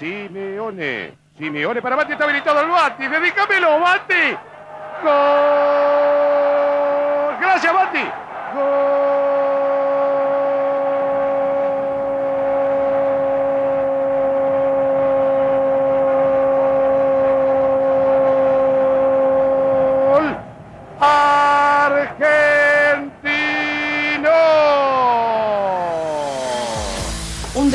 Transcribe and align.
Simeone. 0.00 1.12
Simeone 1.36 1.82
para 1.82 1.94
Bati, 1.94 2.12
está 2.12 2.24
habilitado 2.24 2.62
el 2.62 2.68
Bati. 2.70 3.06
Dedícamelo, 3.06 3.80
Bati. 3.80 4.34
Gol. 5.02 5.10
Gracias, 7.38 7.74
Bati. 7.74 8.04
Gol. 8.54 8.99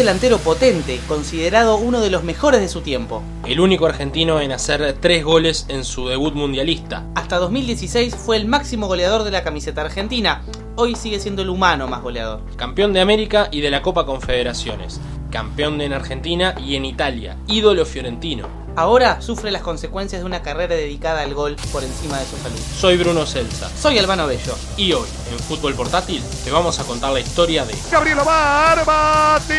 Delantero 0.06 0.38
potente, 0.38 1.00
considerado 1.08 1.78
uno 1.78 2.00
de 2.00 2.12
los 2.12 2.24
mejores 2.24 2.62
de 2.62 2.70
su 2.70 2.82
tiempo. 2.82 3.24
El 3.44 3.60
único 3.60 3.88
argentino 3.88 4.40
en 4.40 4.52
hacer 4.52 4.96
tres 5.02 5.24
goles 5.24 5.66
en 5.68 5.84
su 5.84 6.08
debut 6.08 6.36
mundialista. 6.36 7.08
Hasta 7.16 7.38
2016 7.38 8.16
fue 8.16 8.38
el 8.38 8.46
máximo 8.46 8.86
goleador 8.86 9.24
de 9.24 9.32
la 9.32 9.42
camiseta 9.42 9.82
argentina. 9.82 10.44
Hoy 10.76 10.94
sigue 10.94 11.20
siendo 11.20 11.42
el 11.42 11.50
humano 11.50 11.88
más 11.88 12.04
goleador. 12.04 12.44
Campeón 12.56 12.94
de 12.94 13.02
América 13.02 13.50
y 13.52 13.62
de 13.62 13.72
la 13.72 13.82
Copa 13.82 14.06
Confederaciones. 14.06 15.02
Campeón 15.32 15.82
en 15.82 15.92
Argentina 15.92 16.54
y 16.64 16.76
en 16.76 16.86
Italia. 16.86 17.38
Ídolo 17.48 17.84
fiorentino. 17.84 18.65
Ahora 18.78 19.22
sufre 19.22 19.52
las 19.52 19.62
consecuencias 19.62 20.22
de 20.22 20.26
una 20.26 20.42
carrera 20.42 20.76
dedicada 20.76 21.22
al 21.22 21.34
gol 21.34 21.56
por 21.72 21.82
encima 21.84 22.20
de 22.20 22.26
su 22.26 22.36
salud. 22.38 22.60
Soy 22.78 22.98
Bruno 22.98 23.26
Celsa. 23.26 23.70
Soy 23.70 23.98
Albano 23.98 24.28
Bello. 24.28 24.54
Y 24.76 24.92
hoy, 24.92 25.08
en 25.32 25.40
Fútbol 25.40 25.74
Portátil, 25.76 26.22
te 26.44 26.52
vamos 26.52 26.78
a 26.80 26.84
contar 26.84 27.14
la 27.14 27.22
historia 27.22 27.64
de 27.66 27.74
Gabriel 27.90 28.20
Omar 28.20 28.84
Batistuta. 28.86 29.56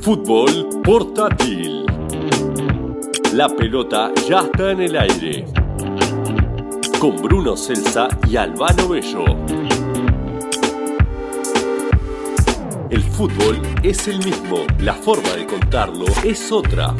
Fútbol 0.00 0.80
portátil. 0.82 1.84
La 3.34 3.50
pelota 3.50 4.10
ya 4.26 4.40
está 4.40 4.70
en 4.70 4.80
el 4.80 4.96
aire. 4.96 5.44
Con 6.98 7.16
Bruno 7.16 7.54
Celsa 7.54 8.08
y 8.26 8.36
Albano 8.36 8.88
Bello. 8.88 9.24
Fútbol 13.20 13.60
es 13.82 14.08
el 14.08 14.16
mismo, 14.24 14.64
la 14.78 14.94
forma 14.94 15.28
de 15.32 15.44
contarlo 15.44 16.06
es 16.24 16.50
otra. 16.50 16.96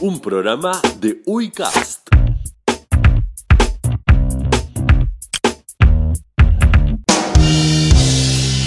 Un 0.00 0.20
programa 0.20 0.80
de 1.00 1.20
Uicast. 1.26 2.08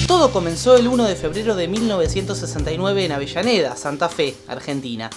Todo 0.06 0.34
comenzó 0.34 0.76
el 0.76 0.90
1 0.90 1.06
de 1.06 1.16
febrero 1.16 1.56
de 1.56 1.70
1969 1.70 3.06
en 3.06 3.12
Avellaneda, 3.14 3.78
Santa 3.78 4.10
Fe, 4.10 4.36
Argentina. 4.50 5.10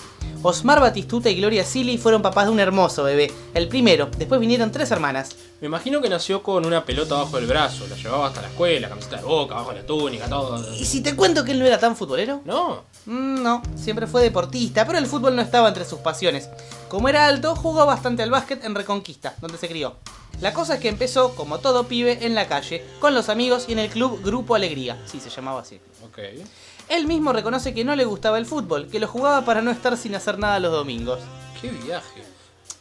Osmar 0.42 0.80
Batistuta 0.80 1.28
y 1.30 1.36
Gloria 1.36 1.64
Silly 1.64 1.98
fueron 1.98 2.22
papás 2.22 2.46
de 2.46 2.52
un 2.52 2.60
hermoso 2.60 3.02
bebé, 3.02 3.32
el 3.54 3.66
primero, 3.68 4.08
después 4.18 4.40
vinieron 4.40 4.70
tres 4.70 4.90
hermanas. 4.90 5.30
Me 5.60 5.66
imagino 5.66 6.00
que 6.00 6.08
nació 6.08 6.42
con 6.44 6.64
una 6.64 6.84
pelota 6.84 7.16
bajo 7.16 7.38
el 7.38 7.46
brazo, 7.46 7.86
la 7.88 7.96
llevaba 7.96 8.28
hasta 8.28 8.42
la 8.42 8.48
escuela, 8.48 8.88
camiseta 8.88 9.16
de 9.16 9.24
boca, 9.24 9.56
bajo 9.56 9.72
la 9.72 9.84
túnica, 9.84 10.28
todo. 10.28 10.74
¿Y 10.76 10.84
si 10.84 11.02
te 11.02 11.16
cuento 11.16 11.44
que 11.44 11.50
él 11.52 11.58
no 11.58 11.66
era 11.66 11.78
tan 11.78 11.96
futbolero? 11.96 12.40
No, 12.44 12.84
Mm, 13.06 13.42
no, 13.42 13.62
siempre 13.74 14.06
fue 14.06 14.22
deportista, 14.22 14.86
pero 14.86 14.98
el 14.98 15.06
fútbol 15.06 15.34
no 15.34 15.40
estaba 15.40 15.66
entre 15.68 15.86
sus 15.86 16.00
pasiones. 16.00 16.50
Como 16.88 17.08
era 17.08 17.26
alto, 17.26 17.56
jugó 17.56 17.86
bastante 17.86 18.22
al 18.22 18.30
básquet 18.30 18.62
en 18.64 18.74
Reconquista, 18.74 19.34
donde 19.40 19.56
se 19.56 19.66
crió. 19.66 19.96
La 20.42 20.52
cosa 20.52 20.74
es 20.74 20.80
que 20.80 20.88
empezó, 20.90 21.34
como 21.34 21.58
todo 21.58 21.84
pibe, 21.88 22.26
en 22.26 22.34
la 22.34 22.46
calle, 22.48 22.84
con 23.00 23.14
los 23.14 23.30
amigos 23.30 23.64
y 23.66 23.72
en 23.72 23.78
el 23.78 23.88
club 23.88 24.20
Grupo 24.22 24.54
Alegría, 24.54 25.00
sí, 25.06 25.20
se 25.20 25.30
llamaba 25.30 25.62
así. 25.62 25.80
ok. 26.04 26.18
Él 26.88 27.06
mismo 27.06 27.32
reconoce 27.32 27.74
que 27.74 27.84
no 27.84 27.94
le 27.94 28.06
gustaba 28.06 28.38
el 28.38 28.46
fútbol, 28.46 28.88
que 28.88 28.98
lo 28.98 29.06
jugaba 29.06 29.44
para 29.44 29.60
no 29.60 29.70
estar 29.70 29.96
sin 29.96 30.14
hacer 30.14 30.38
nada 30.38 30.58
los 30.58 30.72
domingos. 30.72 31.20
Qué 31.60 31.70
viaje. 31.70 32.22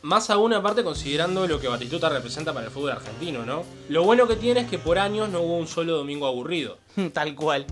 Más 0.02 0.30
aún 0.30 0.54
aparte 0.54 0.84
considerando 0.84 1.46
lo 1.48 1.60
que 1.60 1.68
Batistuta 1.68 2.08
representa 2.08 2.54
para 2.54 2.68
el 2.68 2.72
fútbol 2.72 2.92
argentino, 2.92 3.46
¿no? 3.46 3.64
Lo 3.90 4.04
bueno 4.04 4.28
que 4.28 4.38
tiene 4.38 4.62
es 4.62 4.70
que 4.70 4.80
por 4.80 4.98
años 4.98 5.28
no 5.30 5.42
hubo 5.42 5.58
un 5.58 5.68
solo 5.68 5.98
domingo 5.98 6.28
aburrido. 6.28 6.78
Tal 7.14 7.36
cual. 7.36 7.66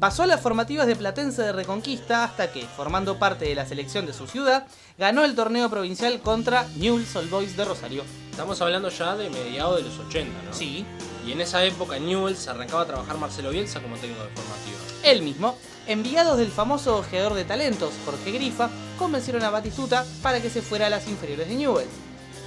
Pasó 0.00 0.22
a 0.22 0.26
las 0.26 0.40
formativas 0.40 0.86
de 0.86 0.96
Platense 0.96 1.42
de 1.42 1.52
Reconquista 1.52 2.24
hasta 2.24 2.50
que, 2.50 2.62
formando 2.62 3.18
parte 3.18 3.44
de 3.44 3.54
la 3.54 3.66
selección 3.66 4.06
de 4.06 4.12
su 4.12 4.26
ciudad, 4.26 4.66
ganó 4.96 5.24
el 5.24 5.34
torneo 5.34 5.68
provincial 5.68 6.20
contra 6.20 6.66
Newell's 6.76 7.14
Old 7.14 7.30
Boys 7.30 7.56
de 7.56 7.64
Rosario. 7.64 8.02
Estamos 8.30 8.60
hablando 8.62 8.88
ya 8.88 9.14
de 9.14 9.28
mediados 9.28 9.76
de 9.76 9.82
los 9.82 9.98
80, 9.98 10.42
¿no? 10.42 10.52
Sí, 10.54 10.86
Y 11.26 11.32
en 11.32 11.40
esa 11.40 11.64
época 11.64 11.96
en 11.96 12.06
Newell's 12.06 12.48
arrancaba 12.48 12.82
a 12.82 12.86
trabajar 12.86 13.18
Marcelo 13.18 13.50
Bielsa 13.50 13.80
como 13.80 13.96
técnico 13.96 14.24
de 14.24 14.30
formativa. 14.30 14.78
él 15.04 15.22
mismo. 15.22 15.56
Enviados 15.86 16.38
del 16.38 16.50
famoso 16.50 16.98
ojeador 16.98 17.34
de 17.34 17.44
talentos, 17.44 17.92
Jorge 18.04 18.30
Grifa, 18.30 18.70
convencieron 18.98 19.42
a 19.42 19.50
Batistuta 19.50 20.06
para 20.22 20.40
que 20.40 20.50
se 20.50 20.62
fuera 20.62 20.86
a 20.86 20.90
las 20.90 21.08
inferiores 21.08 21.48
de 21.48 21.56
Newell's. 21.56 21.90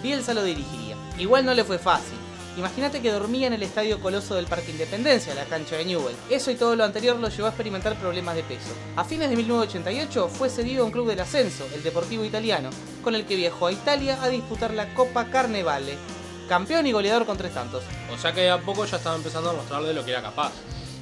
Bielsa 0.01 0.33
lo 0.33 0.43
dirigiría. 0.43 0.95
Igual 1.17 1.45
no 1.45 1.53
le 1.53 1.63
fue 1.63 1.77
fácil. 1.77 2.17
Imagínate 2.57 3.01
que 3.01 3.11
dormía 3.11 3.47
en 3.47 3.53
el 3.53 3.63
estadio 3.63 3.99
Coloso 3.99 4.35
del 4.35 4.45
Parque 4.45 4.71
Independencia, 4.71 5.35
la 5.35 5.43
cancha 5.43 5.75
de 5.75 5.83
Newell. 5.83 6.15
Eso 6.29 6.51
y 6.51 6.55
todo 6.55 6.77
lo 6.77 6.85
anterior 6.85 7.17
lo 7.17 7.27
llevó 7.27 7.47
a 7.47 7.49
experimentar 7.49 7.99
problemas 7.99 8.35
de 8.35 8.43
peso. 8.43 8.69
A 8.95 9.03
fines 9.03 9.29
de 9.29 9.35
1988 9.35 10.29
fue 10.29 10.49
cedido 10.49 10.83
a 10.83 10.85
un 10.85 10.91
club 10.91 11.09
del 11.09 11.19
ascenso, 11.19 11.67
el 11.73 11.83
Deportivo 11.83 12.23
Italiano, 12.23 12.69
con 13.03 13.13
el 13.13 13.25
que 13.25 13.35
viajó 13.35 13.67
a 13.67 13.73
Italia 13.73 14.17
a 14.21 14.29
disputar 14.29 14.73
la 14.73 14.93
Copa 14.93 15.25
Carnevale. 15.25 15.97
Campeón 16.47 16.85
y 16.85 16.91
goleador 16.91 17.25
con 17.25 17.37
tres 17.37 17.53
tantos. 17.53 17.83
O 18.13 18.17
sea 18.17 18.33
que 18.33 18.41
de 18.41 18.51
a 18.51 18.61
poco 18.61 18.85
ya 18.85 18.97
estaba 18.97 19.15
empezando 19.15 19.49
a 19.49 19.53
mostrarle 19.53 19.93
lo 19.93 20.05
que 20.05 20.11
era 20.11 20.21
capaz. 20.21 20.51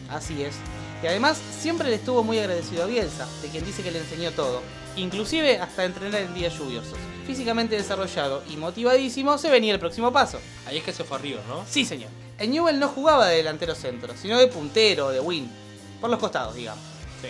Así 0.09 0.41
es. 0.41 0.55
Y 1.03 1.07
además 1.07 1.37
siempre 1.59 1.89
le 1.89 1.95
estuvo 1.95 2.23
muy 2.23 2.39
agradecido 2.39 2.83
a 2.83 2.85
Bielsa, 2.85 3.27
de 3.41 3.49
quien 3.49 3.65
dice 3.65 3.83
que 3.83 3.91
le 3.91 3.99
enseñó 3.99 4.31
todo. 4.31 4.61
Inclusive 4.95 5.57
hasta 5.59 5.83
entrenar 5.83 6.21
en 6.21 6.33
días 6.33 6.57
lluviosos. 6.57 6.97
Físicamente 7.27 7.75
desarrollado 7.75 8.41
y 8.49 8.55
motivadísimo, 8.55 9.37
se 9.37 9.49
venía 9.49 9.73
el 9.73 9.79
próximo 9.79 10.13
paso. 10.13 10.39
Ahí 10.65 10.77
es 10.77 10.83
que 10.83 10.93
se 10.93 11.03
fue 11.03 11.17
arriba, 11.17 11.41
¿no? 11.49 11.65
Sí, 11.67 11.83
señor. 11.83 12.09
En 12.37 12.51
Newell 12.51 12.79
no 12.79 12.87
jugaba 12.87 13.27
de 13.27 13.37
delantero 13.37 13.75
centro, 13.75 14.13
sino 14.15 14.37
de 14.37 14.47
puntero, 14.47 15.09
de 15.09 15.19
win. 15.19 15.51
Por 15.99 16.09
los 16.09 16.19
costados, 16.19 16.55
digamos. 16.55 16.83
Sí. 17.21 17.29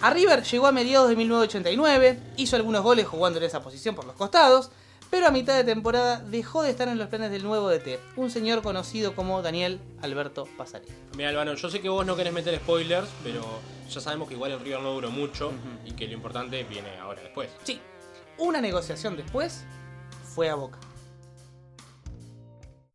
A 0.00 0.10
River 0.10 0.42
llegó 0.42 0.66
a 0.66 0.72
mediados 0.72 1.08
de 1.08 1.16
1989, 1.16 2.18
hizo 2.36 2.56
algunos 2.56 2.82
goles 2.82 3.06
jugando 3.06 3.38
en 3.38 3.44
esa 3.44 3.62
posición 3.62 3.94
por 3.94 4.06
los 4.06 4.16
costados, 4.16 4.70
pero 5.14 5.28
a 5.28 5.30
mitad 5.30 5.54
de 5.54 5.62
temporada 5.62 6.18
dejó 6.18 6.64
de 6.64 6.70
estar 6.70 6.88
en 6.88 6.98
los 6.98 7.06
planes 7.06 7.30
del 7.30 7.44
nuevo 7.44 7.68
DT, 7.70 8.00
un 8.16 8.32
señor 8.32 8.62
conocido 8.62 9.14
como 9.14 9.42
Daniel 9.42 9.78
Alberto 10.02 10.48
Pasarelli. 10.58 10.90
Mira, 11.16 11.28
Albano, 11.28 11.54
yo 11.54 11.70
sé 11.70 11.80
que 11.80 11.88
vos 11.88 12.04
no 12.04 12.16
querés 12.16 12.32
meter 12.32 12.56
spoilers, 12.56 13.06
pero 13.22 13.44
ya 13.88 14.00
sabemos 14.00 14.26
que 14.26 14.34
igual 14.34 14.50
el 14.50 14.58
River 14.58 14.80
no 14.80 14.90
duró 14.90 15.12
mucho 15.12 15.52
y 15.84 15.92
que 15.92 16.08
lo 16.08 16.14
importante 16.14 16.64
viene 16.64 16.98
ahora 16.98 17.22
después. 17.22 17.48
Sí, 17.62 17.80
una 18.38 18.60
negociación 18.60 19.16
después 19.16 19.64
fue 20.34 20.50
a 20.50 20.56
Boca. 20.56 20.80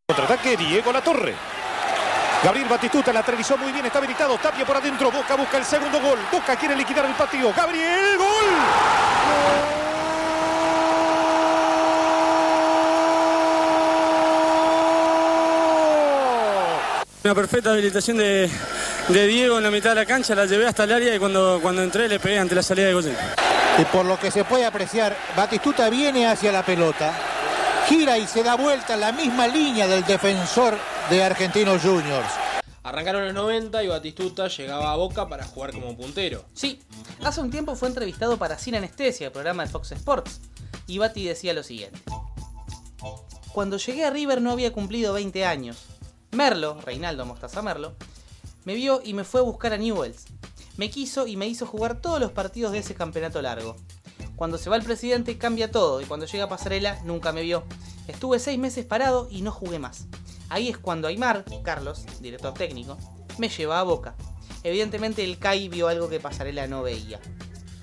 Contraataque 0.06 0.58
Diego 0.58 0.92
La 0.92 1.02
Torre. 1.02 1.34
Gabriel 2.44 2.68
Batistuta 2.68 3.14
la 3.14 3.20
aterrizó 3.20 3.56
muy 3.56 3.72
bien, 3.72 3.86
está 3.86 3.96
habilitado. 3.96 4.36
Tapia 4.36 4.66
por 4.66 4.76
adentro. 4.76 5.10
Boca 5.10 5.36
busca 5.36 5.56
el 5.56 5.64
segundo 5.64 5.98
gol. 6.02 6.18
Boca 6.30 6.54
quiere 6.56 6.76
liquidar 6.76 7.06
el 7.06 7.14
partido. 7.14 7.50
Gabriel, 7.56 8.18
gol. 8.18 9.79
Una 17.22 17.34
perfecta 17.34 17.72
habilitación 17.72 18.16
de, 18.16 18.50
de 19.08 19.26
Diego 19.26 19.58
en 19.58 19.64
la 19.64 19.70
mitad 19.70 19.90
de 19.90 19.96
la 19.96 20.06
cancha, 20.06 20.34
la 20.34 20.46
llevé 20.46 20.66
hasta 20.66 20.84
el 20.84 20.92
área 20.92 21.14
y 21.14 21.18
cuando, 21.18 21.58
cuando 21.60 21.82
entré 21.82 22.08
le 22.08 22.18
pegué 22.18 22.38
ante 22.38 22.54
la 22.54 22.62
salida 22.62 22.86
de 22.86 22.94
Goyen. 22.94 23.16
Y 23.78 23.84
por 23.84 24.06
lo 24.06 24.18
que 24.18 24.30
se 24.30 24.42
puede 24.44 24.64
apreciar, 24.64 25.14
Batistuta 25.36 25.90
viene 25.90 26.26
hacia 26.26 26.50
la 26.50 26.64
pelota, 26.64 27.12
gira 27.86 28.16
y 28.16 28.26
se 28.26 28.42
da 28.42 28.56
vuelta 28.56 28.94
en 28.94 29.00
la 29.00 29.12
misma 29.12 29.46
línea 29.48 29.86
del 29.86 30.02
defensor 30.04 30.78
de 31.10 31.22
Argentinos 31.22 31.82
Juniors. 31.82 32.28
Arrancaron 32.82 33.26
los 33.26 33.34
90 33.34 33.84
y 33.84 33.88
Batistuta 33.88 34.48
llegaba 34.48 34.90
a 34.90 34.96
Boca 34.96 35.28
para 35.28 35.44
jugar 35.44 35.72
como 35.72 35.94
puntero. 35.94 36.46
Sí, 36.54 36.80
hace 37.22 37.42
un 37.42 37.50
tiempo 37.50 37.76
fue 37.76 37.88
entrevistado 37.88 38.38
para 38.38 38.58
Sin 38.58 38.76
Anestesia, 38.76 39.26
el 39.26 39.32
programa 39.32 39.64
de 39.64 39.68
Fox 39.68 39.92
Sports, 39.92 40.40
y 40.86 40.96
Bati 40.96 41.26
decía 41.26 41.52
lo 41.52 41.62
siguiente. 41.62 42.00
Cuando 43.52 43.76
llegué 43.76 44.06
a 44.06 44.10
River 44.10 44.40
no 44.40 44.52
había 44.52 44.72
cumplido 44.72 45.12
20 45.12 45.44
años. 45.44 45.76
Merlo, 46.32 46.80
Reinaldo 46.80 47.26
Mostaza 47.26 47.60
Merlo, 47.60 47.94
me 48.64 48.74
vio 48.74 49.00
y 49.04 49.14
me 49.14 49.24
fue 49.24 49.40
a 49.40 49.44
buscar 49.44 49.72
a 49.72 49.78
Newells. 49.78 50.26
Me 50.76 50.88
quiso 50.88 51.26
y 51.26 51.36
me 51.36 51.48
hizo 51.48 51.66
jugar 51.66 52.00
todos 52.00 52.20
los 52.20 52.30
partidos 52.30 52.72
de 52.72 52.78
ese 52.78 52.94
campeonato 52.94 53.42
largo. 53.42 53.76
Cuando 54.36 54.56
se 54.56 54.70
va 54.70 54.76
el 54.76 54.84
presidente 54.84 55.38
cambia 55.38 55.70
todo 55.70 56.00
y 56.00 56.04
cuando 56.04 56.26
llega 56.26 56.48
Pasarela 56.48 57.00
nunca 57.04 57.32
me 57.32 57.42
vio. 57.42 57.64
Estuve 58.06 58.38
seis 58.38 58.58
meses 58.58 58.86
parado 58.86 59.28
y 59.30 59.42
no 59.42 59.50
jugué 59.50 59.78
más. 59.78 60.06
Ahí 60.48 60.68
es 60.68 60.78
cuando 60.78 61.08
Aymar, 61.08 61.44
Carlos, 61.62 62.04
director 62.20 62.54
técnico, 62.54 62.96
me 63.38 63.48
lleva 63.48 63.80
a 63.80 63.82
Boca. 63.82 64.14
Evidentemente 64.62 65.24
el 65.24 65.38
CAI 65.38 65.68
vio 65.68 65.88
algo 65.88 66.08
que 66.08 66.20
Pasarela 66.20 66.66
no 66.68 66.82
veía. 66.82 67.20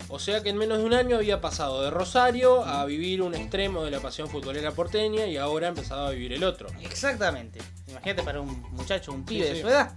O 0.10 0.20
sea 0.20 0.42
que 0.42 0.50
en 0.50 0.58
menos 0.58 0.78
de 0.78 0.86
un 0.86 0.94
año 0.94 1.18
había 1.18 1.42
pasado 1.42 1.82
de 1.82 1.90
Rosario 1.90 2.64
a 2.64 2.86
vivir 2.86 3.22
un 3.22 3.36
extremo 3.36 3.84
de 3.84 3.92
la 3.92 4.00
pasión 4.00 4.30
futbolera 4.30 4.72
porteña 4.72 5.26
y 5.26 5.36
ahora 5.36 5.68
empezaba 5.68 6.08
a 6.08 6.12
vivir 6.12 6.32
el 6.32 6.46
otro. 6.46 6.70
Exactamente. 6.82 7.60
Imagínate 8.08 8.24
para 8.26 8.40
un 8.40 8.64
muchacho, 8.72 9.12
un 9.12 9.24
pibe 9.26 9.44
Sí, 9.44 9.50
de 9.50 9.56
sí. 9.56 9.62
su 9.64 9.68
edad. 9.68 9.92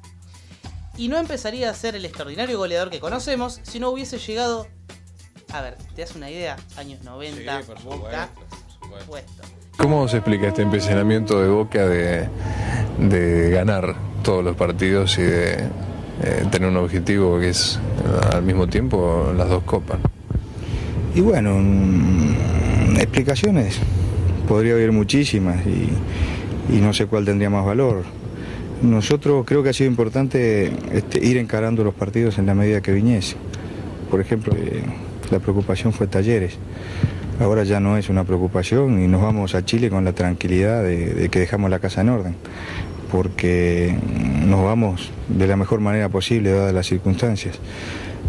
Y 0.97 1.07
no 1.07 1.17
empezaría 1.17 1.71
a 1.71 1.75
ser 1.75 1.95
el 1.95 2.05
extraordinario 2.05 2.59
goleador 2.59 2.91
que 2.91 2.99
conocemos 2.99 3.61
si 3.63 3.79
no 3.79 3.91
hubiese 3.91 4.19
llegado. 4.19 4.67
A 5.53 5.61
ver, 5.61 5.77
¿te 5.95 6.01
das 6.03 6.17
una 6.17 6.29
idea? 6.29 6.57
Años 6.77 7.05
90, 7.05 7.61
Sí, 7.61 7.67
por 7.69 7.81
Boca, 7.85 8.29
supuesto, 8.29 8.57
por 8.81 9.01
supuesto. 9.01 9.07
puesto. 9.07 9.43
¿Cómo 9.79 10.09
se 10.09 10.17
explica 10.17 10.49
este 10.49 10.63
empecinamiento 10.63 11.41
de 11.41 11.49
Boca 11.51 11.87
de, 11.87 12.29
de 12.99 13.51
ganar 13.51 13.95
todos 14.25 14.43
los 14.43 14.57
partidos 14.57 15.17
y 15.19 15.23
de 15.23 15.53
eh, 16.23 16.45
tener 16.51 16.69
un 16.69 16.79
objetivo 16.79 17.39
que 17.39 17.51
es 17.51 17.79
al 18.33 18.43
mismo 18.43 18.67
tiempo 18.67 19.33
las 19.37 19.49
dos 19.49 19.63
copas? 19.63 20.01
Y 21.15 21.21
bueno, 21.21 21.55
mm, 21.61 22.97
explicaciones 22.97 23.79
podría 24.49 24.73
haber 24.73 24.91
muchísimas 24.91 25.65
y, 25.65 25.91
y 26.73 26.79
no 26.79 26.93
sé 26.93 27.07
cuál 27.07 27.25
tendría 27.25 27.51
más 27.51 27.65
valor. 27.65 28.05
Nosotros 28.83 29.45
creo 29.47 29.63
que 29.63 29.71
ha 29.71 29.73
sido 29.73 29.91
importante 29.91 30.73
este, 30.93 31.25
ir 31.25 31.37
encarando 31.37 31.85
los 31.85 31.95
partidos 31.95 32.39
en 32.39 32.47
la 32.47 32.55
medida 32.55 32.81
que 32.81 32.93
viniese. 32.93 33.37
Por 34.11 34.21
ejemplo, 34.21 34.55
eh, 34.57 34.83
la 35.31 35.39
preocupación 35.39 35.93
fue 35.93 36.07
Talleres. 36.07 36.57
Ahora 37.41 37.65
ya 37.65 37.81
no 37.81 37.97
es 37.97 38.09
una 38.09 38.25
preocupación 38.25 39.03
y 39.03 39.09
nos 39.09 39.23
vamos 39.23 39.55
a 39.55 39.65
Chile 39.65 39.91
con 39.91 40.05
la 40.05 40.13
tranquilidad 40.13 40.83
de, 40.83 41.29
que 41.31 41.41
dejamos 41.41 41.71
la 41.71 41.79
casa 41.79 42.03
en 42.03 42.11
orden, 42.11 42.37
porque 43.11 43.95
nos 44.47 44.63
vamos 44.63 45.11
de 45.29 45.47
la 45.47 45.57
mejor 45.57 45.81
manera 45.81 46.09
posible 46.09 46.51
dadas 46.51 46.75
las 46.75 46.87
circunstancias. 46.87 47.59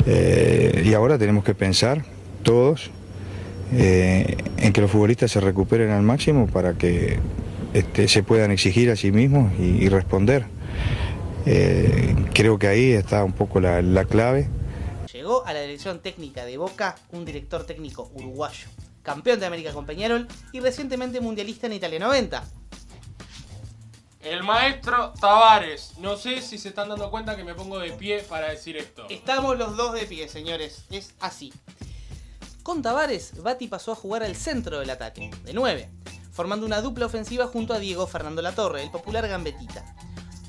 Eh, 0.06 0.84
y 0.86 0.94
ahora 0.94 1.18
tenemos 1.18 1.44
que 1.44 1.54
pensar 1.54 2.04
todos 2.44 2.92
eh, 3.74 4.38
en 4.58 4.74
que 4.74 4.82
los 4.82 4.92
futbolistas 4.92 5.32
se 5.32 5.42
recuperen 5.42 5.92
al 5.92 6.04
máximo 6.04 6.48
para 6.48 6.74
que 6.74 7.20
este, 7.74 8.08
se 8.08 8.24
puedan 8.24 8.52
exigir 8.52 8.90
a 8.92 8.96
sí 8.96 9.12
mismos 9.12 9.52
y, 9.60 9.84
y 9.84 9.90
responder. 9.90 10.46
Eh, 11.46 12.16
creo 12.34 12.60
que 12.60 12.68
ahí 12.68 12.92
está 12.92 13.24
un 13.24 13.34
poco 13.34 13.60
la, 13.60 13.82
la 13.82 14.06
clave. 14.06 14.50
Llegó 15.12 15.46
a 15.46 15.54
la 15.54 15.62
dirección 15.62 16.00
técnica 16.00 16.46
de 16.46 16.58
Boca 16.58 16.96
un 17.12 17.26
director 17.26 17.66
técnico 17.66 18.12
uruguayo, 18.14 18.68
campeón 19.04 19.40
de 19.40 19.46
América 19.46 19.74
con 19.74 19.86
Peñarol 19.86 20.28
y 20.52 20.60
recientemente 20.60 21.20
mundialista 21.20 21.68
en 21.68 21.74
Italia 21.74 22.00
90. 22.00 22.44
El 24.22 24.44
maestro 24.44 25.14
Tavares. 25.20 25.94
No 25.98 26.16
sé 26.16 26.42
si 26.42 26.60
se 26.60 26.70
están 26.70 26.90
dando 26.90 27.10
cuenta 27.10 27.36
que 27.36 27.44
me 27.44 27.56
pongo 27.56 27.80
de 27.80 27.92
pie 27.92 28.20
para 28.20 28.50
decir 28.50 28.78
esto. 28.78 29.08
Estamos 29.10 29.58
los 29.58 29.76
dos 29.76 29.94
de 29.94 30.06
pie, 30.06 30.28
señores. 30.28 30.86
Es 30.92 31.16
así. 31.20 31.52
Con 32.62 32.84
Tavares, 32.84 33.42
Bati 33.42 33.68
pasó 33.68 33.94
a 33.94 33.96
jugar 33.96 34.22
al 34.22 34.36
centro 34.36 34.80
del 34.80 34.92
ataque, 34.92 35.32
de 35.44 35.54
9, 35.54 35.90
formando 36.42 36.66
una 36.66 36.82
dupla 36.82 37.06
ofensiva 37.06 37.46
junto 37.46 37.72
a 37.72 37.78
Diego 37.78 38.08
Fernando 38.08 38.42
Latorre, 38.42 38.82
el 38.82 38.90
popular 38.90 39.28
gambetita. 39.28 39.86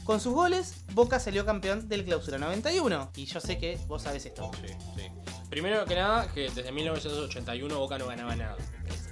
Con 0.05 0.21
sus 0.23 0.33
goles, 0.33 0.73
Boca 0.95 1.21
salió 1.21 1.45
campeón 1.45 1.87
del 1.87 2.07
Clausura 2.07 2.39
91. 2.39 3.11
Y 3.15 3.27
yo 3.27 3.41
sé 3.41 3.59
que 3.59 3.79
vos 3.89 4.01
sabés 4.01 4.25
esto. 4.25 4.51
Sí, 4.67 4.73
sí. 4.97 5.03
Primero 5.51 5.85
que 5.85 5.95
nada, 5.95 6.33
que 6.33 6.49
desde 6.49 6.73
1981 6.73 7.79
Boca 7.79 7.99
no 7.99 8.07
ganaba 8.07 8.35
nada. 8.35 8.57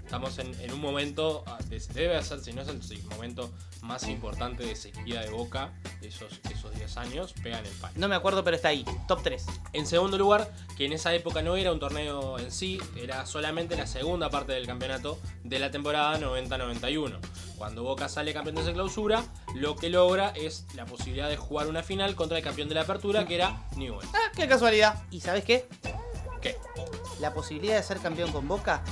Estamos 0.02 0.38
en, 0.38 0.58
en 0.58 0.72
un 0.72 0.80
momento, 0.80 1.44
ah, 1.46 1.58
de- 1.68 1.78
debe 1.92 2.22
ser, 2.22 2.40
si 2.40 2.54
no 2.54 2.62
es 2.62 2.68
el 2.68 3.02
momento 3.10 3.50
más 3.82 4.08
importante 4.08 4.64
de 4.64 4.74
sequía 4.74 5.20
de 5.20 5.28
Boca, 5.28 5.74
esos, 6.02 6.40
esos 6.50 6.74
10 6.74 6.96
años, 6.96 7.34
pegan 7.42 7.64
el 7.64 7.72
palo. 7.72 7.94
No 7.96 8.08
me 8.08 8.14
acuerdo, 8.14 8.42
pero 8.44 8.56
está 8.56 8.68
ahí. 8.68 8.84
Top 9.06 9.22
3. 9.22 9.44
En 9.72 9.86
segundo 9.86 10.18
lugar, 10.18 10.50
que 10.76 10.86
en 10.86 10.92
esa 10.92 11.14
época 11.14 11.42
no 11.42 11.56
era 11.56 11.72
un 11.72 11.80
torneo 11.80 12.38
en 12.38 12.50
sí, 12.50 12.80
era 12.96 13.26
solamente 13.26 13.76
la 13.76 13.86
segunda 13.86 14.30
parte 14.30 14.52
del 14.52 14.66
campeonato 14.66 15.18
de 15.44 15.58
la 15.58 15.70
temporada 15.70 16.18
90-91. 16.18 17.18
Cuando 17.56 17.82
Boca 17.82 18.08
sale 18.08 18.32
campeón 18.32 18.56
de 18.56 18.62
esa 18.62 18.72
clausura, 18.72 19.22
lo 19.54 19.76
que 19.76 19.90
logra 19.90 20.30
es 20.30 20.66
la 20.74 20.86
posibilidad 20.86 21.28
de 21.28 21.36
jugar 21.36 21.66
una 21.66 21.82
final 21.82 22.14
contra 22.14 22.38
el 22.38 22.44
campeón 22.44 22.68
de 22.68 22.74
la 22.74 22.82
apertura, 22.82 23.26
que 23.26 23.34
era 23.34 23.64
Newell. 23.76 24.08
Ah, 24.14 24.32
qué 24.34 24.48
casualidad. 24.48 25.02
¿Y 25.10 25.20
sabés 25.20 25.44
qué? 25.44 25.68
¿Qué? 26.40 26.56
La 27.20 27.34
posibilidad 27.34 27.76
de 27.76 27.82
ser 27.82 27.98
campeón 27.98 28.32
con 28.32 28.48
Boca 28.48 28.82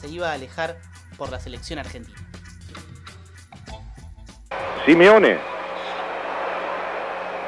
se 0.00 0.08
iba 0.08 0.30
a 0.30 0.32
alejar 0.32 0.80
por 1.18 1.30
la 1.30 1.38
selección 1.40 1.78
argentina. 1.78 2.16
Simeone. 4.86 5.38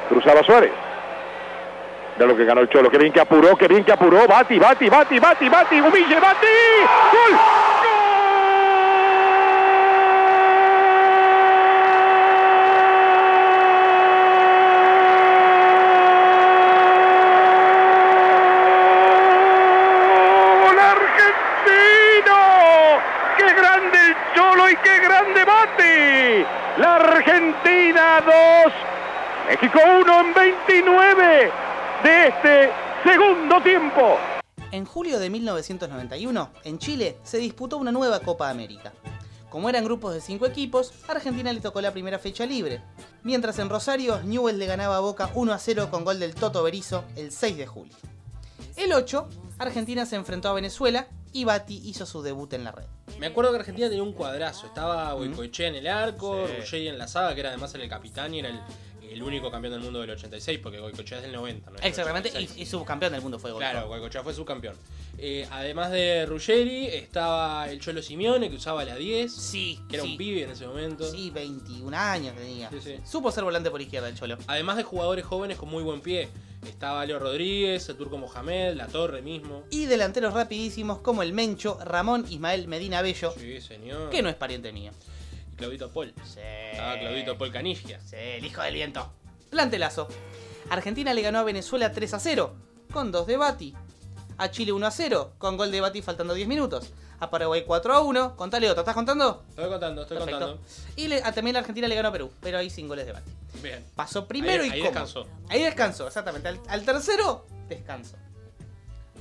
Cruzaba 0.09 0.41
Suárez. 0.43 0.71
De 2.17 2.25
lo 2.25 2.35
que 2.35 2.43
ganó 2.43 2.61
el 2.61 2.69
Cholo. 2.69 2.89
Que 2.89 2.97
bien 2.97 3.13
que 3.13 3.21
apuró, 3.21 3.55
que 3.55 3.67
bien 3.67 3.83
que 3.83 3.93
apuró. 3.93 4.27
Bati, 4.27 4.57
Bati, 4.57 4.89
Bati, 4.89 5.19
Bati, 5.19 5.47
Bati. 5.47 5.79
Humille, 5.79 6.19
Bati. 6.19 6.47
¡Gol 20.63 20.79
argentino! 20.79 22.37
¡Qué 23.37 23.53
grande 23.53 23.97
el 24.07 24.15
Cholo 24.35 24.69
y 24.69 24.75
qué 24.77 24.99
grande 24.99 25.45
Bati! 25.45 26.45
La 26.77 26.95
Argentina 26.95 28.21
2, 28.25 28.73
México 29.61 29.79
1 29.83 30.19
en 30.21 30.33
29 30.33 31.51
de 32.01 32.27
este 32.27 32.69
segundo 33.03 33.61
tiempo. 33.61 34.15
En 34.71 34.85
julio 34.85 35.19
de 35.19 35.29
1991, 35.29 36.49
en 36.63 36.79
Chile, 36.79 37.17
se 37.23 37.39
disputó 37.39 37.75
una 37.75 37.91
nueva 37.91 38.21
Copa 38.21 38.49
América. 38.49 38.93
Como 39.49 39.67
eran 39.67 39.83
grupos 39.83 40.13
de 40.13 40.21
5 40.21 40.45
equipos, 40.45 40.93
Argentina 41.09 41.51
le 41.51 41.59
tocó 41.59 41.81
la 41.81 41.91
primera 41.91 42.19
fecha 42.19 42.45
libre, 42.45 42.81
mientras 43.23 43.59
en 43.59 43.69
Rosario, 43.69 44.21
Newell 44.23 44.59
le 44.59 44.65
ganaba 44.65 44.95
a 44.95 45.01
Boca 45.01 45.29
1 45.33 45.51
a 45.51 45.59
0 45.59 45.89
con 45.91 46.05
gol 46.05 46.19
del 46.21 46.35
Toto 46.35 46.63
Berizo 46.63 47.03
el 47.17 47.33
6 47.33 47.57
de 47.57 47.67
julio. 47.67 47.95
El 48.77 48.93
8, 48.93 49.27
Argentina 49.57 50.05
se 50.05 50.15
enfrentó 50.15 50.47
a 50.47 50.53
Venezuela 50.53 51.09
y 51.33 51.43
Bati 51.45 51.81
hizo 51.85 52.05
su 52.05 52.21
debut 52.21 52.51
en 52.53 52.63
la 52.63 52.71
red. 52.71 52.85
Me 53.19 53.27
acuerdo 53.27 53.51
que 53.51 53.57
Argentina 53.59 53.87
tenía 53.89 54.03
un 54.03 54.13
cuadrazo. 54.13 54.67
Estaba 54.67 55.13
Goicoechea 55.13 55.67
en 55.67 55.75
el 55.75 55.87
arco, 55.87 56.45
Sí. 56.47 56.53
Ruggeri 56.61 56.87
en 56.87 56.97
la 56.97 57.07
saga, 57.07 57.33
que 57.33 57.41
era 57.41 57.49
además 57.49 57.73
el 57.75 57.87
capitán 57.89 58.33
y 58.33 58.39
era 58.39 58.49
el, 58.49 58.59
el 59.11 59.23
único 59.23 59.49
campeón 59.51 59.73
del 59.73 59.81
mundo 59.81 59.99
del 60.01 60.11
86, 60.11 60.59
porque 60.61 60.79
Goicoechea 60.79 61.17
es 61.17 61.23
del 61.23 61.33
90, 61.33 61.71
¿no? 61.71 61.77
Exactamente, 61.81 62.29
86. 62.29 62.57
y, 62.57 62.61
y 62.61 62.65
subcampeón 62.65 63.11
del 63.11 63.21
mundo 63.21 63.39
fue 63.39 63.51
Goico. 63.51 63.59
Claro, 63.69 63.87
Goicoechea 63.87 64.23
fue 64.23 64.33
subcampeón. 64.33 64.75
Eh, 65.17 65.45
además 65.51 65.91
de 65.91 66.25
Ruggeri, 66.25 66.85
estaba 66.87 67.69
el 67.69 67.79
Cholo 67.81 68.01
Simeone, 68.01 68.49
que 68.49 68.55
usaba 68.55 68.85
la 68.85 68.95
10. 68.95 69.33
Sí, 69.33 69.79
Que 69.89 69.95
era 69.97 70.05
sí. 70.05 70.11
un 70.11 70.17
pibe 70.17 70.43
en 70.43 70.51
ese 70.51 70.65
momento. 70.65 71.09
Sí, 71.11 71.29
21 71.31 71.97
años 71.97 72.35
tenía. 72.35 72.69
Sí, 72.69 72.77
sí. 72.81 72.95
Supo 73.05 73.29
ser 73.31 73.43
volante 73.43 73.69
por 73.69 73.81
izquierda 73.81 74.07
el 74.07 74.15
Cholo. 74.17 74.37
Además 74.47 74.77
de 74.77 74.83
jugadores 74.83 75.25
jóvenes 75.25 75.57
con 75.57 75.69
muy 75.69 75.83
buen 75.83 75.99
pie. 76.01 76.29
Estaba 76.65 77.05
Leo 77.05 77.19
Rodríguez, 77.19 77.87
el 77.89 77.95
Turco 77.97 78.17
Mohamed, 78.17 78.75
La 78.75 78.87
Torre 78.87 79.21
mismo. 79.21 79.63
Y 79.69 79.85
delanteros 79.85 80.33
rapidísimos 80.33 80.99
como 80.99 81.23
el 81.23 81.33
Mencho, 81.33 81.77
Ramón 81.83 82.25
Ismael 82.29 82.67
Medina 82.67 83.01
Bello, 83.01 83.33
Sí, 83.37 83.61
señor. 83.61 84.09
que 84.09 84.21
no 84.21 84.29
es 84.29 84.35
pariente 84.35 84.71
mío. 84.71 84.91
Y 85.53 85.55
Claudito 85.55 85.89
Paul. 85.91 86.13
Sí. 86.23 86.39
Estaba 86.71 86.99
Claudito 86.99 87.37
Paul 87.37 87.51
Canigia. 87.51 87.99
Sí, 88.01 88.15
el 88.17 88.45
hijo 88.45 88.61
del 88.61 88.73
viento. 88.75 89.11
Plantelazo. 89.49 90.07
Argentina 90.69 91.13
le 91.13 91.21
ganó 91.21 91.39
a 91.39 91.43
Venezuela 91.43 91.91
3 91.91 92.13
a 92.13 92.19
0, 92.19 92.53
con 92.91 93.11
2 93.11 93.25
de 93.27 93.37
Bati. 93.37 93.73
A 94.37 94.51
Chile 94.51 94.71
1 94.71 94.85
a 94.85 94.91
0, 94.91 95.33
con 95.37 95.57
gol 95.57 95.71
de 95.71 95.81
Bati 95.81 96.01
faltando 96.01 96.33
10 96.33 96.47
minutos. 96.47 96.91
A 97.19 97.29
Paraguay 97.29 97.63
4 97.65 97.93
a 97.93 98.01
1. 98.01 98.35
Contale 98.35 98.69
otro, 98.69 98.81
¿estás 98.81 98.95
contando? 98.95 99.43
Estoy 99.49 99.69
contando, 99.69 100.01
estoy 100.03 100.17
Perfecto. 100.17 100.39
contando. 100.39 100.63
Y 100.95 101.07
le- 101.07 101.23
a, 101.23 101.31
también 101.33 101.53
la 101.53 101.59
Argentina 101.59 101.87
le 101.87 101.95
ganó 101.95 102.09
a 102.09 102.11
Perú, 102.11 102.31
pero 102.39 102.57
ahí 102.57 102.69
sin 102.69 102.87
goles 102.87 103.05
de 103.05 103.11
Bati. 103.13 103.31
Bien. 103.61 103.83
Pasó 103.95 104.25
primero 104.27 104.63
Ahí- 104.63 104.69
y 104.69 104.71
ahí 104.73 104.81
descansó. 104.83 105.27
Ahí 105.49 105.61
descansó, 105.63 106.07
exactamente. 106.07 106.47
Al, 106.47 106.59
al 106.69 106.83
tercero, 106.85 107.45
descanso. 107.67 108.15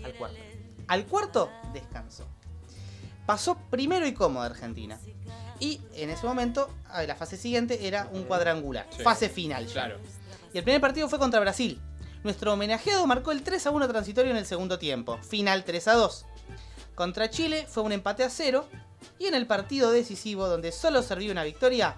Al 0.05 0.13
cuarto. 0.15 0.37
Al 0.87 1.07
cuarto, 1.07 1.51
descanso. 1.73 2.27
Pasó 3.27 3.59
primero 3.71 4.07
y 4.07 4.15
cómodo 4.15 4.45
Argentina. 4.45 4.99
Y 5.61 5.81
en 5.95 6.11
ese 6.11 6.25
momento, 6.25 6.71
a 6.89 7.03
la 7.03 7.17
fase 7.17 7.37
siguiente 7.37 7.89
era 7.89 8.09
un 8.13 8.23
cuadrangular. 8.25 8.87
Sí. 8.97 9.03
Fase 9.03 9.29
final. 9.29 9.67
ya. 9.67 9.73
Claro. 9.73 9.99
Y 10.55 10.59
el 10.59 10.65
primer 10.65 10.81
partido 10.81 11.09
fue 11.09 11.19
contra 11.19 11.41
Brasil. 11.41 11.81
Nuestro 12.25 12.53
homenajeado 12.53 13.07
marcó 13.07 13.33
el 13.33 13.43
3 13.43 13.67
a 13.67 13.71
1 13.71 13.89
transitorio 13.89 14.31
en 14.31 14.37
el 14.39 14.47
segundo 14.47 14.79
tiempo. 14.79 15.19
Final 15.19 15.65
3 15.65 15.89
a 15.89 15.95
2. 15.95 16.25
Contra 16.99 17.31
Chile 17.31 17.65
fue 17.69 17.85
un 17.85 17.93
empate 17.93 18.25
a 18.25 18.29
0. 18.29 18.67
Y 19.21 19.27
en 19.27 19.35
el 19.37 19.47
partido 19.47 19.93
decisivo, 19.93 20.49
donde 20.49 20.73
solo 20.73 21.01
servía 21.05 21.31
una 21.31 21.45
victoria, 21.45 21.95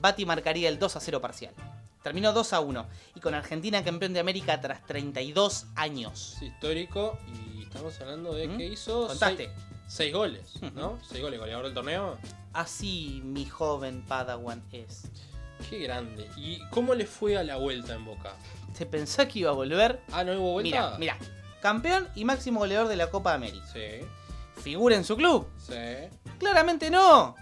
Bati 0.00 0.26
marcaría 0.26 0.68
el 0.68 0.76
2 0.80 0.96
a 0.96 1.00
0 1.00 1.20
parcial. 1.20 1.54
Terminó 2.02 2.32
2 2.32 2.52
a 2.54 2.58
1. 2.58 2.88
Y 3.14 3.20
con 3.20 3.34
Argentina 3.34 3.84
campeón 3.84 4.12
de 4.12 4.18
América 4.18 4.60
tras 4.60 4.84
32 4.86 5.66
años. 5.76 6.34
Es 6.38 6.42
histórico 6.42 7.16
y 7.32 7.62
estamos 7.62 8.00
hablando 8.00 8.34
de 8.34 8.48
¿Mm? 8.48 8.58
que 8.58 8.66
hizo 8.66 9.06
Contaste. 9.06 9.44
seis, 9.46 9.50
seis 9.86 10.12
goles. 10.12 10.60
¿no? 10.74 10.98
Seis 11.08 11.22
goles, 11.22 11.38
goleador 11.38 11.66
del 11.66 11.74
torneo. 11.74 12.18
Así 12.52 13.22
mi 13.24 13.46
joven 13.46 14.02
Padawan 14.04 14.64
es. 14.72 15.02
Qué 15.68 15.78
grande. 15.78 16.28
¿Y 16.36 16.58
cómo 16.70 16.94
le 16.96 17.06
fue 17.06 17.36
a 17.36 17.44
la 17.44 17.54
vuelta 17.54 17.94
en 17.94 18.04
Boca? 18.04 18.34
¿Te 18.76 18.84
pensás 18.84 19.28
que 19.28 19.38
iba 19.38 19.50
a 19.50 19.54
volver? 19.54 20.00
Ah, 20.10 20.24
¿no 20.24 20.32
hubo 20.32 20.54
vuelta? 20.54 20.96
Mira, 20.98 20.98
mira. 20.98 21.18
campeón 21.62 22.08
y 22.16 22.24
máximo 22.24 22.58
goleador 22.58 22.88
de 22.88 22.96
la 22.96 23.10
Copa 23.10 23.32
América. 23.34 23.64
Sí, 23.72 24.04
¿Figura 24.62 24.96
en 24.96 25.04
su 25.04 25.16
club? 25.16 25.46
sí. 25.58 26.08
Claramente 26.38 26.90
no. 26.90 27.34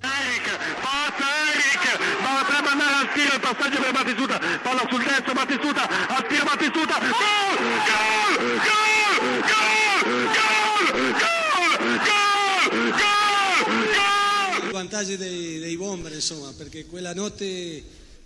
Passa 0.00 1.28
Eric, 1.52 1.98
va 2.22 2.44
per 2.46 2.62
mandare 2.62 2.94
al 2.94 3.12
tiro 3.12 3.34
il 3.34 3.40
passaggio 3.40 3.80
per 3.80 3.92
Batistuta, 3.92 4.38
palla 4.62 4.86
sul 4.88 5.02
destro 5.02 5.32
Batistuta, 5.32 5.88
al 6.08 6.26
tiro 6.28 6.44
Batistuta, 6.44 6.98
gol! 6.98 7.10
Gol! 7.88 8.38
Gol! 8.58 9.40
Gol! 9.40 10.12
Gol! 10.22 11.18
Gol! 11.18 11.48
Gol! 12.90 13.28
Gol! 13.92 14.68
I 14.68 14.72
vantaggi 14.72 15.16
dei, 15.16 15.58
dei 15.58 15.76
bomber, 15.76 16.12
insomma, 16.12 16.52
perché 16.56 16.86
quella 16.86 17.12
notte 17.12 17.82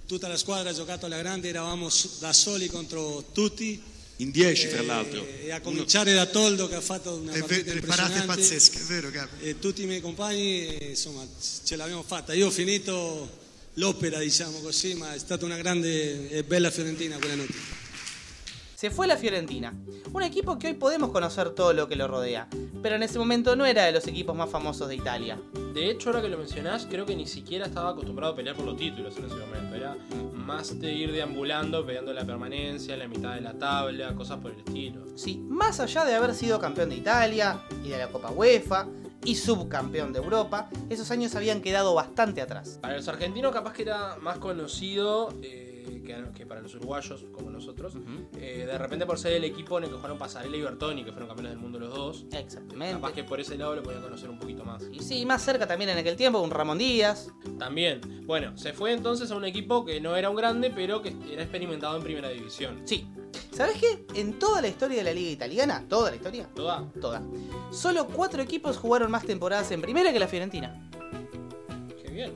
tutta 0.07 0.29
la 0.29 0.37
squadra 0.37 0.71
ha 0.71 0.75
giocato 0.75 1.07
alla 1.07 1.19
grande, 1.19 1.49
eravamo 1.49 1.89
da 2.19 2.33
soli 2.35 2.69
contro 2.69 3.25
tutti. 3.33 3.83
In 4.16 4.31
10 4.31 4.69
tra 4.69 4.83
l'altro. 4.83 5.26
E 5.42 5.50
a 5.50 5.61
cominciare 5.61 6.12
da 6.14 6.26
Toldo 6.26 6.69
che 6.69 6.76
ha 6.76 6.81
fatto 6.81 7.14
una 7.14 7.33
partita 7.33 7.62
delle 7.62 7.81
parate 7.81 8.19
impressionante. 8.19 8.26
pazzesche, 8.26 8.78
è 8.78 8.83
vero 8.83 9.11
Gabri? 9.11 9.49
E 9.49 9.59
tutti 9.59 9.83
i 9.83 9.87
miei 9.87 10.00
compagni, 10.00 10.90
insomma, 10.90 11.26
ce 11.64 11.76
l'abbiamo 11.76 12.02
fatta. 12.02 12.33
Io 12.35 12.47
ho 12.47 12.50
finito 12.50 13.40
l'opera, 13.75 14.19
diciamo 14.19 14.61
così, 14.61 14.95
ma 14.95 15.14
è 15.14 15.19
stata 15.19 15.45
una 15.45 15.57
grande 15.57 16.28
e 16.28 16.45
bella 16.45 16.71
Fiorentina 16.71 17.16
quella 17.16 17.35
notte. 17.35 17.72
Se 18.83 18.91
fue 18.91 19.07
la 19.07 19.17
Fiorentina, 19.17 19.73
un 20.12 20.25
equipo 20.25 20.59
que 20.59 20.67
hoy 20.67 20.75
podemos 20.75 21.12
conocer 21.12 21.51
todo 21.51 21.73
lo 21.73 21.87
que 21.87 21.95
lo 21.95 22.09
rodea, 22.09 22.49
pero 22.83 22.97
en 22.97 23.05
ese 23.05 23.17
momento 23.17 23.55
no 23.55 23.65
era 23.65 23.85
de 23.85 23.93
los 23.93 24.09
equipos 24.09 24.35
más 24.35 24.51
famosos 24.51 24.89
de 24.89 24.97
Italia. 24.97 25.39
De 25.73 25.89
hecho, 25.89 26.09
ahora 26.09 26.21
que 26.21 26.29
lo 26.29 26.37
mencionás, 26.37 26.89
creo 26.91 27.07
que 27.07 27.15
ni 27.15 27.29
siquiera 27.29 27.67
estaba 27.67 27.91
acostumbrado 27.91 28.33
a 28.33 28.37
pelear 28.37 28.57
por 28.57 28.65
los 28.65 28.77
títulos 28.77 29.17
en 29.19 29.27
ese 29.27 29.37
momento. 29.37 29.77
Era 29.77 29.97
más 30.35 30.81
de 30.81 30.93
ir 30.93 31.12
deambulando, 31.12 31.87
peleando 31.87 32.12
la 32.12 32.25
permanencia, 32.25 32.97
la 32.97 33.07
mitad 33.07 33.37
de 33.37 33.43
la 33.43 33.57
tabla, 33.57 34.17
cosas 34.17 34.41
por 34.41 34.51
el 34.51 34.59
estilo. 34.59 35.07
Sí, 35.15 35.39
más 35.49 35.79
allá 35.79 36.05
de 36.05 36.17
haber 36.17 36.35
sido 36.35 36.59
campeón 36.59 36.89
de 36.89 36.97
Italia 36.97 37.61
y 37.85 37.91
de 37.91 37.99
la 37.99 38.09
Copa 38.09 38.33
UEFA 38.33 38.89
y 39.25 39.37
subcampeón 39.37 40.12
de 40.12 40.19
Europa, 40.19 40.69
esos 40.91 41.09
años 41.12 41.37
habían 41.37 41.61
quedado 41.61 41.95
bastante 41.95 42.43
atrás. 42.43 42.81
Para 42.83 42.97
los 42.97 43.07
argentinos 43.07 43.53
capaz 43.53 43.75
que 43.75 43.83
era 43.83 44.17
más 44.17 44.39
conocido 44.39 45.33
eh, 45.41 45.62
que, 46.16 46.38
que 46.38 46.47
para 46.47 46.61
los 46.61 46.75
uruguayos, 46.75 47.25
como 47.33 47.50
nosotros. 47.50 47.95
Eh, 48.37 48.64
de 48.66 48.78
repente 48.78 49.07
por 49.07 49.19
ser 49.19 49.33
el 49.33 49.45
equipo 49.45 49.78
en 49.78 49.85
el 49.85 49.90
que 49.90 49.97
jugaron 49.97 50.19
Pasarela 50.19 50.57
y 50.57 50.61
Bertoni, 50.62 51.04
que 51.04 51.11
fueron 51.12 51.28
campeones 51.28 51.52
del 51.52 51.61
mundo 51.61 51.78
los 51.78 51.95
dos. 51.95 52.26
Exactamente. 52.33 52.95
Capaz 52.95 53.12
que 53.12 53.25
por 53.25 53.40
ese 53.40 53.57
lado 53.57 53.76
lo 53.76 53.83
podían 53.83 54.02
conocer 54.02 54.31
un 54.31 54.38
poquito 54.38 54.64
más. 54.64 54.83
Y 54.92 55.00
sí, 55.00 55.25
más 55.26 55.42
cerca 55.42 55.66
también 55.66 55.90
en 55.90 55.99
aquel 55.99 56.16
tiempo, 56.16 56.40
un 56.40 56.50
Ramón 56.50 56.78
Díaz. 56.78 57.31
También. 57.59 58.00
Bueno, 58.26 58.57
se 58.57 58.73
fue 58.73 58.92
entonces 58.92 59.31
a 59.31 59.37
un 59.37 59.45
equipo 59.45 59.85
que 59.85 60.00
no 60.00 60.16
era 60.16 60.31
un 60.31 60.37
grande, 60.37 60.71
pero 60.71 61.02
que 61.02 61.14
era 61.31 61.42
experimentado 61.42 61.97
en 61.97 62.02
primera 62.02 62.28
división. 62.28 62.83
Sí. 62.85 63.07
¿Sabes 63.50 63.76
qué? 63.78 64.04
En 64.14 64.38
toda 64.38 64.61
la 64.61 64.69
historia 64.69 64.99
de 64.99 65.04
la 65.04 65.12
liga 65.12 65.31
italiana, 65.31 65.85
toda 65.88 66.11
la 66.11 66.16
historia, 66.16 66.49
Toda. 66.54 66.90
toda, 67.00 67.23
solo 67.71 68.07
cuatro 68.07 68.42
equipos 68.42 68.76
jugaron 68.78 69.11
más 69.11 69.25
temporadas 69.25 69.71
en 69.73 69.81
primera 69.83 70.12
que 70.12 70.19
la 70.19 70.26
Fiorentina. 70.28 70.90
Qué 72.02 72.11
bien. 72.11 72.33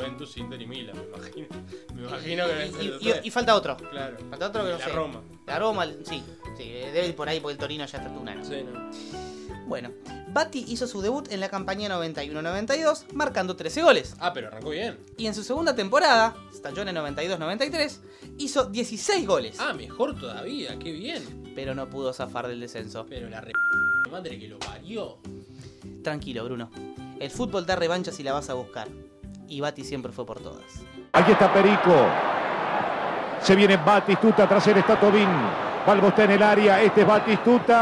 Juventus, 0.00 0.36
Inter 0.36 0.60
y 0.62 0.66
Milan, 0.66 0.96
me 0.96 1.16
imagino. 1.18 1.46
Me 1.94 2.02
imagino 2.02 2.46
que 2.46 2.52
ser 2.70 2.82
Y, 2.82 2.88
los 2.88 3.02
y- 3.02 3.10
tres. 3.10 3.20
y 3.26 3.30
falta 3.30 3.54
otro. 3.54 3.76
Claro. 3.76 4.16
Falta 4.30 4.46
otro 4.48 4.64
que 4.64 4.70
no 4.72 4.78
La 4.78 4.84
sé. 4.84 4.90
Roma. 4.92 5.22
La 5.46 5.58
Roma, 5.58 5.86
sí. 6.04 6.22
Sí, 6.56 6.64
debe 6.70 7.08
ir 7.08 7.14
por 7.16 7.28
ahí 7.28 7.40
porque 7.40 7.52
el 7.52 7.58
Torino 7.58 7.84
ya 7.86 7.98
está 7.98 8.12
tunano. 8.12 8.44
Sí, 8.44 8.62
no. 8.62 8.90
Bueno, 9.66 9.92
Batti 10.32 10.64
hizo 10.68 10.86
su 10.88 11.00
debut 11.00 11.30
en 11.30 11.38
la 11.40 11.48
campaña 11.48 11.88
91-92, 11.88 13.12
marcando 13.12 13.54
13 13.54 13.82
goles. 13.82 14.16
Ah, 14.18 14.32
pero 14.32 14.48
arrancó 14.48 14.70
bien. 14.70 14.98
Y 15.16 15.26
en 15.26 15.34
su 15.34 15.44
segunda 15.44 15.76
temporada, 15.76 16.34
Stagione 16.52 16.92
92-93, 16.92 17.98
hizo 18.38 18.64
16 18.64 19.26
goles. 19.28 19.56
Ah, 19.60 19.72
mejor 19.72 20.18
todavía, 20.18 20.76
qué 20.78 20.90
bien. 20.92 21.52
Pero 21.54 21.74
no 21.74 21.88
pudo 21.88 22.12
zafar 22.12 22.48
del 22.48 22.58
descenso. 22.58 23.06
Pero 23.08 23.28
la 23.28 23.40
re... 23.40 23.52
madre 24.10 24.38
que 24.40 24.48
lo 24.48 24.58
parió. 24.58 25.18
Tranquilo, 26.02 26.44
Bruno. 26.44 26.70
El 27.20 27.30
fútbol 27.30 27.64
da 27.66 27.76
revancha 27.76 28.10
si 28.12 28.22
la 28.24 28.32
vas 28.32 28.50
a 28.50 28.54
buscar. 28.54 28.88
Y 29.50 29.60
Batti 29.60 29.82
siempre 29.82 30.12
fue 30.12 30.24
por 30.24 30.38
todas. 30.38 30.62
Aquí 31.12 31.32
está 31.32 31.52
Perico. 31.52 31.92
Se 33.42 33.56
viene 33.56 33.76
Batistuta 33.78 34.48
tras 34.48 34.64
él 34.68 34.78
está 34.78 34.98
Tobín. 34.98 35.26
Balbo 35.84 36.08
está 36.08 36.24
en 36.24 36.30
el 36.30 36.42
área. 36.42 36.80
Este 36.80 37.00
es 37.00 37.06
Batistuta. 37.06 37.76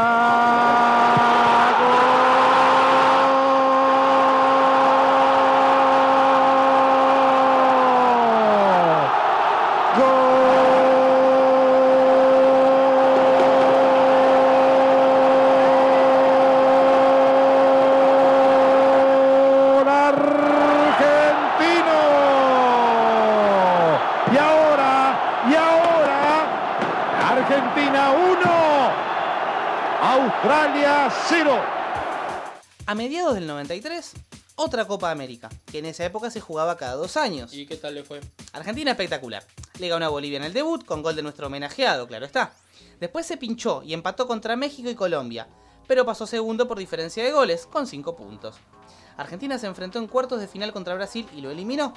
Gol 9.97 10.69
argentino. 19.87 21.97
Y 24.31 24.37
ahora, 24.37 25.15
y 25.49 25.55
ahora, 25.55 26.45
Argentina 27.31 28.11
1, 28.11 28.91
Australia 30.19 31.09
0. 31.29 31.61
A 32.85 32.93
mediados 32.93 33.35
del 33.35 33.47
93, 33.47 34.11
otra 34.55 34.85
Copa 34.85 35.11
América, 35.11 35.47
que 35.71 35.79
en 35.79 35.85
esa 35.85 36.03
época 36.03 36.29
se 36.29 36.41
jugaba 36.41 36.75
cada 36.75 36.95
dos 36.95 37.15
años. 37.15 37.53
¿Y 37.53 37.65
qué 37.65 37.77
tal 37.77 37.95
le 37.95 38.03
fue? 38.03 38.19
Argentina 38.51 38.91
espectacular. 38.91 39.45
Le 39.79 39.87
ganó 39.87 40.05
a 40.05 40.09
Bolivia 40.09 40.35
en 40.35 40.43
el 40.43 40.51
debut 40.51 40.83
con 40.83 41.01
gol 41.01 41.15
de 41.15 41.21
nuestro 41.23 41.47
homenajeado, 41.47 42.05
claro 42.05 42.25
está. 42.25 42.51
Después 42.99 43.25
se 43.25 43.37
pinchó 43.37 43.81
y 43.81 43.93
empató 43.93 44.27
contra 44.27 44.57
México 44.57 44.89
y 44.89 44.95
Colombia, 44.95 45.47
pero 45.87 46.05
pasó 46.05 46.27
segundo 46.27 46.67
por 46.67 46.77
diferencia 46.77 47.23
de 47.23 47.31
goles, 47.31 47.65
con 47.65 47.87
5 47.87 48.17
puntos. 48.17 48.57
Argentina 49.15 49.57
se 49.57 49.67
enfrentó 49.67 49.99
en 49.99 50.07
cuartos 50.07 50.41
de 50.41 50.49
final 50.49 50.73
contra 50.73 50.95
Brasil 50.95 51.29
y 51.33 51.39
lo 51.39 51.49
eliminó. 51.49 51.93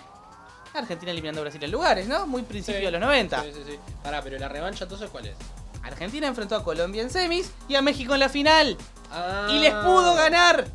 Argentina 0.75 1.11
eliminando 1.11 1.41
a 1.41 1.43
Brasil 1.43 1.65
en 1.65 1.73
lugares, 1.73 2.07
¿no? 2.07 2.29
Muy 2.29 2.43
principio 2.43 2.79
Sí, 2.79 2.85
de 2.85 2.93
los 2.93 3.01
90. 3.01 3.43
Sí, 3.43 3.53
sí, 3.53 3.63
sí. 3.67 3.79
Pará, 4.01 4.23
pero 4.23 4.39
la 4.39 4.49
revancha 4.49 4.85
entonces 4.85 5.11
¿cuál 5.11 5.27
es? 5.27 5.35
Argentina 5.83 6.27
enfrentó 6.27 6.57
a 6.57 6.65
Colombia 6.65 7.03
en 7.03 7.11
semis 7.11 7.51
y 7.69 7.75
a 7.75 7.83
México 7.83 8.15
en 8.15 8.21
la 8.21 8.29
final. 8.29 8.77
Ah. 9.11 9.49
Y 9.51 9.59
les 9.59 9.73
pudo 9.75 10.15
ganar. 10.15 10.67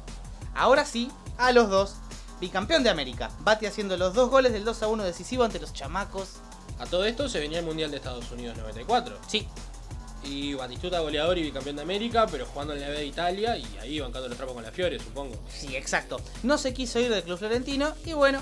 Ahora 0.55 0.85
sí, 0.85 1.09
a 1.37 1.51
los 1.51 1.69
dos. 1.69 1.95
Bicampeón 2.39 2.83
de 2.83 2.89
América. 2.89 3.31
Bate 3.39 3.67
haciendo 3.67 3.97
los 3.97 4.13
dos 4.13 4.29
goles 4.29 4.53
del 4.53 4.63
2 4.63 4.83
a 4.83 4.87
1 4.87 5.03
decisivo 5.03 5.43
ante 5.43 5.59
los 5.59 5.73
chamacos. 5.73 6.33
A 6.79 6.85
todo 6.85 7.05
esto 7.05 7.27
se 7.29 7.39
venía 7.39 7.59
el 7.59 7.65
Mundial 7.65 7.89
de 7.89 7.97
Estados 7.97 8.29
Unidos 8.31 8.55
94. 8.57 9.17
Sí, 9.27 9.47
Y 10.23 10.53
Batistuta 10.53 10.99
goleador 10.99 11.37
y 11.37 11.43
bicampeón 11.43 11.77
de 11.77 11.81
América, 11.81 12.27
pero 12.29 12.45
jugando 12.45 12.73
en 12.73 12.81
la 12.81 12.89
B 12.89 12.95
de 12.97 13.05
Italia 13.05 13.57
y 13.57 13.65
ahí 13.81 13.99
bancando 13.99 14.27
los 14.27 14.37
trapos 14.37 14.53
con 14.53 14.63
la 14.63 14.71
Fiore, 14.71 14.99
supongo. 14.99 15.35
sí, 15.49 15.75
exacto. 15.75 16.19
No 16.43 16.57
se 16.59 16.73
quiso 16.73 16.99
ir 16.99 17.09
del 17.09 17.23
club 17.23 17.39
florentino 17.39 17.93
y 18.05 18.13
bueno, 18.13 18.39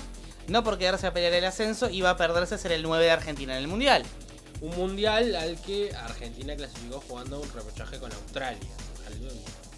no 0.48 0.62
por 0.64 0.76
quedarse 0.78 1.06
a 1.06 1.12
pelear 1.14 1.32
el 1.32 1.44
ascenso 1.44 1.88
iba 1.88 2.10
a 2.10 2.16
perderse 2.16 2.58
ser 2.58 2.72
el 2.72 2.82
9 2.82 3.04
de 3.04 3.10
Argentina 3.12 3.54
en 3.56 3.60
el 3.62 3.68
Mundial. 3.68 4.04
Un 4.60 4.76
mundial 4.76 5.36
al 5.36 5.60
que 5.60 5.94
Argentina 5.94 6.56
clasificó 6.56 7.02
jugando 7.06 7.40
un 7.40 7.52
repechaje 7.52 7.98
con 7.98 8.12
Australia. 8.12 8.68
Algo 9.06 9.28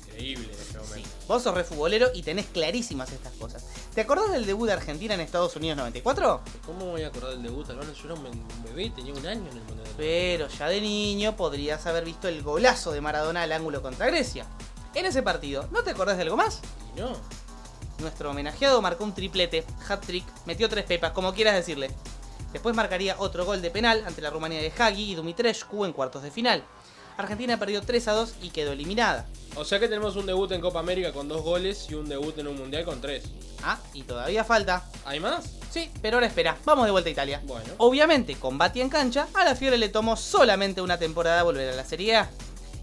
increíble 0.07 0.53
en 0.53 0.61
ese 0.61 0.79
momento. 0.79 1.09
Vos 1.27 1.43
sos 1.43 1.55
re 1.55 1.65
futbolero 1.65 2.09
y 2.15 2.23
tenés 2.23 2.47
clarísimas 2.47 3.11
estas 3.13 3.33
cosas. 3.35 3.65
¿Te 3.95 4.01
acordás 4.01 4.31
del 4.33 4.47
debut 4.47 4.67
de 4.67 4.75
Argentina 4.75 5.15
en 5.15 5.21
Estados 5.21 5.57
Unidos 5.57 5.79
94? 5.79 6.41
¿Cómo 6.65 6.87
me 6.87 6.91
voy 6.93 7.03
a 7.03 7.09
acordar 7.09 7.31
del 7.33 7.43
debut, 7.43 7.69
Albano? 7.71 7.93
Yo 7.93 8.05
era 8.05 8.15
un 8.15 8.49
bebé, 8.65 8.91
tenía 8.91 9.13
un 9.13 9.27
año 9.27 9.51
en 9.51 9.57
el 9.57 9.65
mundial. 9.65 9.89
Pero 9.97 10.49
ya 10.49 10.69
de 10.69 10.81
niño 10.81 11.37
podrías 11.37 11.85
haber 11.87 12.05
visto 12.05 12.29
el 12.29 12.43
golazo 12.43 12.93
de 12.93 13.01
Maradona 13.01 13.43
al 13.43 13.53
ángulo 13.53 13.83
contra 13.83 14.07
Grecia. 14.07 14.47
En 14.95 15.07
ese 15.07 15.23
partido, 15.23 15.69
¿no 15.73 15.83
te 15.83 15.91
acordás 15.91 16.17
de 16.17 16.23
algo 16.23 16.37
más? 16.37 16.61
Y 16.95 17.01
no. 17.01 17.17
Nuestro 17.99 18.31
homenajeado 18.31 18.81
marcó 18.81 19.03
un 19.03 19.13
triplete, 19.13 19.65
hat-trick, 19.89 20.25
metió 20.47 20.69
tres 20.69 20.85
pepas, 20.85 21.11
como 21.13 21.35
quieras 21.35 21.55
decirle. 21.55 21.91
Después 22.53 22.75
marcaría 22.75 23.17
otro 23.19 23.45
gol 23.45 23.61
de 23.63 23.71
penal 23.71 24.03
ante 24.07 24.23
la 24.23 24.31
Rumanía 24.31 24.61
de 24.61 24.73
Hagi 24.77 25.13
y 25.13 25.15
Dumitrescu 25.15 25.85
en 25.85 25.93
cuartos 25.93 26.23
de 26.23 26.31
final. 26.31 26.65
Argentina 27.19 27.59
perdió 27.59 27.83
3 27.83 28.09
a 28.09 28.13
2 28.13 28.35
y 28.43 28.51
quedó 28.51 28.73
eliminada. 28.73 29.27
O 29.57 29.65
sea 29.65 29.81
que 29.81 29.89
tenemos 29.89 30.15
un 30.15 30.25
debut 30.25 30.53
en 30.53 30.61
Copa 30.61 30.79
América 30.79 31.13
con 31.13 31.27
dos 31.27 31.43
goles 31.43 31.87
y 31.91 31.95
un 31.95 32.09
debut 32.09 32.39
en 32.39 32.47
un 32.47 32.57
mundial 32.57 32.85
con 32.85 33.01
tres. 33.01 33.25
Ah, 33.65 33.79
y 33.93 34.05
todavía 34.05 34.45
falta. 34.45 34.89
¿Hay 35.05 35.19
más? 35.19 35.47
Sí, 35.69 35.91
pero 36.01 36.19
ahora 36.19 36.29
espera, 36.29 36.57
vamos 36.65 36.85
de 36.85 36.93
vuelta 36.93 37.09
a 37.09 37.13
Italia. 37.13 37.43
Bueno. 37.45 37.73
Obviamente, 37.79 38.37
con 38.37 38.57
Bati 38.57 38.81
en 38.81 38.89
cancha, 38.89 39.27
a 39.35 39.45
la 39.45 39.57
Fiore 39.57 39.79
le 39.79 39.89
tomó 39.89 40.17
solamente 40.17 40.81
una 40.81 40.97
temporada 40.97 41.43
volver 41.43 41.73
a 41.73 41.77
la 41.77 41.85
Serie 41.85 42.17
A. 42.17 42.31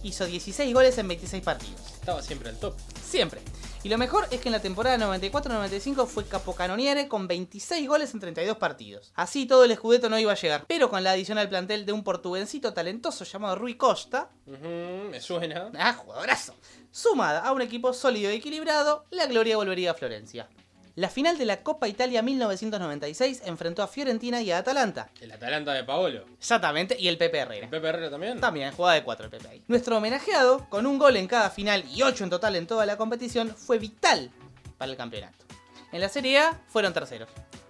Hizo 0.04 0.26
16 0.26 0.74
goles 0.74 0.98
en 0.98 1.08
26 1.08 1.42
partidos. 1.42 1.80
Estaba 1.94 2.22
siempre 2.22 2.50
al 2.50 2.58
top. 2.60 2.76
Siempre. 3.10 3.42
Y 3.86 3.90
lo 3.90 4.00
mejor 4.00 4.26
es 4.32 4.42
que 4.42 4.48
en 4.48 4.54
la 4.54 4.62
temporada 4.64 4.98
94-95 4.98 6.08
fue 6.08 6.26
capocanoniere 6.26 7.08
con 7.08 7.28
26 7.28 7.88
goles 7.88 8.16
en 8.16 8.20
32 8.20 8.58
partidos. 8.58 9.12
Así 9.14 9.46
todo 9.46 9.64
el 9.64 9.70
escudeto 9.70 10.10
no 10.10 10.18
iba 10.18 10.32
a 10.32 10.36
llegar, 10.36 10.66
pero 10.68 10.90
con 10.90 11.04
la 11.04 11.12
adición 11.12 11.38
al 11.38 11.50
plantel 11.50 11.86
de 11.86 11.92
un 11.92 12.04
portuguesito 12.04 12.74
talentoso 12.74 13.26
llamado 13.26 13.58
Rui 13.58 13.76
Costa, 13.76 14.32
me 14.48 15.22
suena. 15.22 15.70
ah, 15.78 15.94
jugadorazo, 15.94 16.56
sumada 16.90 17.46
a 17.46 17.52
un 17.52 17.62
equipo 17.62 17.94
sólido 17.94 18.32
y 18.32 18.38
equilibrado, 18.38 19.06
la 19.12 19.28
gloria 19.28 19.56
volvería 19.56 19.92
a 19.92 19.94
Florencia. 19.94 20.50
La 20.98 21.10
final 21.10 21.38
de 21.38 21.44
la 21.44 21.62
Copa 21.62 21.90
Italia 21.90 22.22
1996 22.22 23.42
enfrentó 23.46 23.84
a 23.84 23.88
Fiorentina 23.88 24.42
y 24.42 24.52
a 24.52 24.60
Atalanta. 24.60 25.10
El 25.20 25.30
Atalanta 25.30 25.74
de 25.74 25.84
Paolo. 25.84 26.24
Exactamente, 26.38 26.96
y 26.98 27.10
el 27.10 27.18
Pepe 27.18 27.40
Herrera. 27.40 27.66
¿El 27.66 27.70
Pepe 27.70 27.88
Herrera 27.90 28.10
también? 28.10 28.40
También, 28.40 28.72
jugada 28.72 28.96
de 28.96 29.04
4 29.04 29.26
el 29.26 29.32
Pepe 29.32 29.48
ahí. 29.50 29.64
Nuestro 29.68 29.98
homenajeado, 29.98 30.70
con 30.70 30.86
un 30.86 30.98
gol 30.98 31.18
en 31.18 31.28
cada 31.28 31.50
final 31.50 31.84
y 31.94 32.02
8 32.02 32.24
en 32.24 32.30
total 32.30 32.56
en 32.56 32.66
toda 32.66 32.86
la 32.86 32.96
competición, 32.96 33.54
fue 33.54 33.78
vital 33.78 34.32
para 34.78 34.90
el 34.90 34.96
campeonato. 34.98 35.44
En 35.92 36.00
la 36.00 36.08
Serie 36.08 36.40
A 36.40 36.62
fueron 36.68 36.94
terceros. 36.94 37.28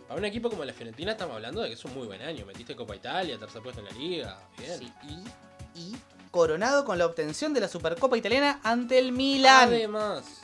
Para 0.07 0.19
un 0.19 0.25
equipo 0.25 0.51
como 0.51 0.63
la 0.63 0.73
Fiorentina 0.73 1.13
estamos 1.13 1.35
hablando 1.35 1.61
de 1.61 1.69
que 1.69 1.73
es 1.73 1.83
un 1.83 1.95
muy 1.95 2.05
buen 2.05 2.21
año. 2.21 2.45
Metiste 2.45 2.75
Copa 2.75 2.95
Italia, 2.95 3.39
tercer 3.39 3.63
puesto 3.63 3.81
en 3.81 3.87
la 3.87 3.91
liga. 3.93 4.39
Bien. 4.55 4.77
Sí, 4.77 4.93
y, 5.73 5.79
y 5.79 5.95
coronado 6.29 6.85
con 6.85 6.99
la 6.99 7.07
obtención 7.07 7.55
de 7.55 7.61
la 7.61 7.67
Supercopa 7.67 8.17
Italiana 8.17 8.59
ante 8.61 8.99
el 8.99 9.13
Milan. 9.13 9.69
Además, 9.69 10.41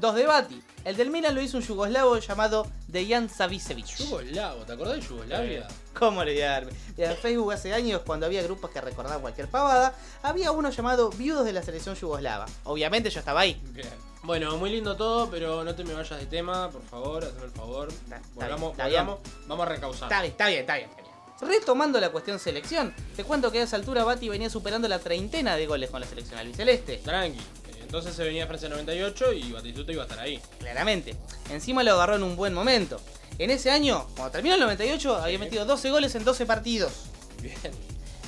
Dos 0.00 0.14
de 0.14 0.26
Bati. 0.26 0.62
El 0.84 0.96
del 0.96 1.10
Milan 1.10 1.34
lo 1.34 1.40
hizo 1.40 1.56
un 1.56 1.62
yugoslavo 1.62 2.18
llamado 2.18 2.66
Dejan 2.86 3.28
Savicevic. 3.28 3.96
Yugoslavo, 3.96 4.64
¿te 4.64 4.72
acordás 4.74 4.96
de 4.96 5.00
Yugoslavia? 5.00 5.66
¿Cómo 5.98 6.20
olvidarme? 6.20 6.70
Mira, 6.96 7.12
En 7.12 7.16
Facebook 7.16 7.52
hace 7.52 7.72
años, 7.72 8.02
cuando 8.04 8.26
había 8.26 8.42
grupos 8.42 8.70
que 8.70 8.80
recordaban 8.80 9.20
cualquier 9.20 9.48
pavada, 9.48 9.94
había 10.22 10.52
uno 10.52 10.70
llamado 10.70 11.10
Viudos 11.10 11.44
de 11.44 11.52
la 11.54 11.62
Selección 11.62 11.96
Yugoslava. 11.96 12.46
Obviamente 12.64 13.10
yo 13.10 13.18
estaba 13.18 13.40
ahí. 13.40 13.60
Bien. 13.70 13.88
Bueno, 14.22 14.56
muy 14.58 14.70
lindo 14.70 14.96
todo, 14.96 15.30
pero 15.30 15.64
no 15.64 15.74
te 15.74 15.82
me 15.82 15.94
vayas 15.94 16.20
de 16.20 16.26
tema, 16.26 16.70
por 16.70 16.82
favor, 16.82 17.24
hazme 17.24 17.44
el 17.44 17.50
favor. 17.50 17.88
Volvamos, 18.34 18.72
está 18.72 18.86
bien. 18.86 19.06
volvamos. 19.06 19.18
Vamos 19.46 19.66
a 19.66 19.68
recausar. 19.70 20.06
Está 20.06 20.20
bien, 20.20 20.32
está 20.32 20.46
bien, 20.48 20.60
está 20.60 20.74
bien. 20.76 20.90
está 20.90 21.02
bien. 21.02 21.16
Retomando 21.40 22.00
la 22.00 22.10
cuestión 22.10 22.38
selección, 22.38 22.94
te 23.14 23.24
cuento 23.24 23.50
que 23.50 23.60
a 23.60 23.62
esa 23.64 23.76
altura 23.76 24.04
Bati 24.04 24.28
venía 24.28 24.50
superando 24.50 24.88
la 24.88 24.98
treintena 24.98 25.56
de 25.56 25.66
goles 25.66 25.90
con 25.90 26.00
la 26.00 26.06
selección 26.06 26.38
albiceleste. 26.38 26.98
Tranqui. 26.98 27.40
Entonces 27.86 28.16
se 28.16 28.24
venía 28.24 28.48
Francia 28.48 28.68
98 28.68 29.32
y 29.32 29.52
Batistuta 29.52 29.92
iba 29.92 30.02
a 30.02 30.06
estar 30.06 30.18
ahí. 30.18 30.40
Claramente. 30.58 31.14
Encima 31.50 31.84
lo 31.84 31.92
agarró 31.92 32.16
en 32.16 32.24
un 32.24 32.34
buen 32.34 32.52
momento. 32.52 33.00
En 33.38 33.50
ese 33.50 33.70
año, 33.70 34.08
cuando 34.16 34.32
terminó 34.32 34.56
el 34.56 34.60
98, 34.62 35.14
había 35.14 35.38
metido 35.38 35.64
12 35.64 35.90
goles 35.92 36.12
en 36.16 36.24
12 36.24 36.46
partidos. 36.46 36.92
Bien. 37.40 37.56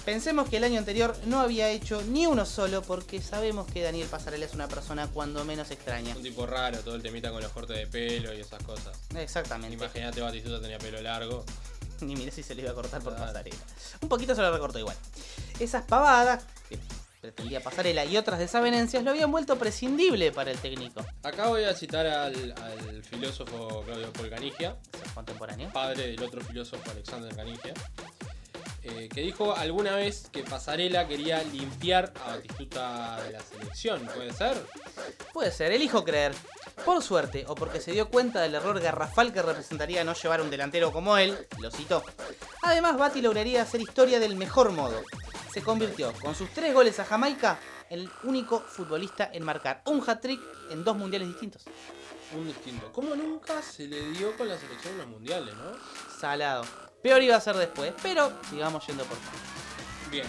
Pensemos 0.04 0.48
que 0.48 0.58
el 0.58 0.64
año 0.64 0.78
anterior 0.78 1.16
no 1.26 1.40
había 1.40 1.70
hecho 1.70 2.02
ni 2.02 2.26
uno 2.26 2.46
solo 2.46 2.82
porque 2.82 3.20
sabemos 3.20 3.66
que 3.66 3.82
Daniel 3.82 4.06
Pasarela 4.06 4.46
es 4.46 4.54
una 4.54 4.68
persona 4.68 5.08
cuando 5.08 5.44
menos 5.44 5.72
extraña. 5.72 6.14
Un 6.14 6.22
tipo 6.22 6.46
raro, 6.46 6.78
todo 6.78 6.94
el 6.94 7.02
temita 7.02 7.32
con 7.32 7.42
los 7.42 7.50
cortes 7.50 7.76
de 7.76 7.88
pelo 7.88 8.32
y 8.32 8.40
esas 8.40 8.62
cosas. 8.62 8.96
Exactamente. 9.16 9.74
Imagínate, 9.74 10.20
Batistuta 10.20 10.60
tenía 10.60 10.78
pelo 10.78 11.02
largo. 11.02 11.44
Ni 12.00 12.14
miré 12.14 12.30
si 12.30 12.44
se 12.44 12.54
le 12.54 12.62
iba 12.62 12.70
a 12.70 12.74
cortar 12.74 13.02
por. 13.02 13.16
Pasarela. 13.16 13.56
Un 14.02 14.08
poquito 14.08 14.36
se 14.36 14.40
lo 14.40 14.52
recortó 14.52 14.78
igual. 14.78 14.96
Esas 15.58 15.84
pavadas 15.84 16.44
pretendía 17.20 17.60
Pasarela 17.60 18.04
y 18.04 18.16
otras 18.16 18.38
desavenencias 18.38 19.02
lo 19.02 19.10
habían 19.10 19.30
vuelto 19.30 19.58
prescindible 19.58 20.32
para 20.32 20.50
el 20.50 20.58
técnico. 20.58 21.04
Acá 21.22 21.48
voy 21.48 21.64
a 21.64 21.74
citar 21.74 22.06
al, 22.06 22.54
al 22.62 23.02
filósofo 23.02 23.82
Claudio 23.84 24.12
Polcanigia, 24.12 24.76
Contemporáneo. 25.14 25.70
padre 25.72 26.08
del 26.08 26.22
otro 26.22 26.40
filósofo 26.42 26.90
Alexander 26.90 27.34
Canigia, 27.34 27.74
eh, 28.82 29.08
que 29.12 29.20
dijo 29.20 29.54
alguna 29.54 29.96
vez 29.96 30.28
que 30.32 30.42
Pasarela 30.44 31.08
quería 31.08 31.42
limpiar 31.42 32.12
a 32.24 32.36
Batistuta 32.36 33.20
de 33.24 33.32
la 33.32 33.40
selección, 33.40 34.06
¿puede 34.14 34.32
ser? 34.32 34.56
Puede 35.32 35.50
ser, 35.50 35.72
elijo 35.72 36.04
creer. 36.04 36.32
Por 36.84 37.02
suerte, 37.02 37.44
o 37.48 37.54
porque 37.54 37.80
se 37.80 37.92
dio 37.92 38.08
cuenta 38.08 38.40
del 38.40 38.54
error 38.54 38.80
garrafal 38.80 39.32
que 39.32 39.42
representaría 39.42 40.04
no 40.04 40.14
llevar 40.14 40.40
un 40.40 40.50
delantero 40.50 40.92
como 40.92 41.16
él, 41.18 41.46
lo 41.58 41.70
citó. 41.70 42.02
Además, 42.62 42.96
Bati 42.96 43.20
lograría 43.20 43.62
hacer 43.62 43.80
historia 43.80 44.18
del 44.18 44.36
mejor 44.36 44.72
modo. 44.72 45.02
Se 45.52 45.62
convirtió, 45.62 46.12
con 46.22 46.34
sus 46.34 46.50
tres 46.50 46.74
goles 46.74 46.98
a 47.00 47.04
Jamaica, 47.04 47.58
en 47.90 48.00
el 48.00 48.10
único 48.24 48.60
futbolista 48.60 49.30
en 49.32 49.44
marcar 49.44 49.82
un 49.86 50.02
hat-trick 50.06 50.40
en 50.70 50.84
dos 50.84 50.96
mundiales 50.96 51.28
distintos. 51.28 51.62
Un 52.36 52.46
distinto. 52.46 52.92
Como 52.92 53.14
nunca 53.14 53.62
se 53.62 53.86
le 53.86 54.10
dio 54.10 54.36
con 54.36 54.48
la 54.48 54.58
selección 54.58 54.94
en 54.94 54.98
los 54.98 55.08
mundiales, 55.08 55.54
¿no? 55.54 55.72
Salado. 56.18 56.64
Peor 57.02 57.22
iba 57.22 57.36
a 57.36 57.40
ser 57.40 57.56
después, 57.56 57.92
pero 58.02 58.32
sigamos 58.50 58.86
yendo 58.86 59.04
por 59.04 59.16
partes. 59.16 59.40
Bien. 60.10 60.26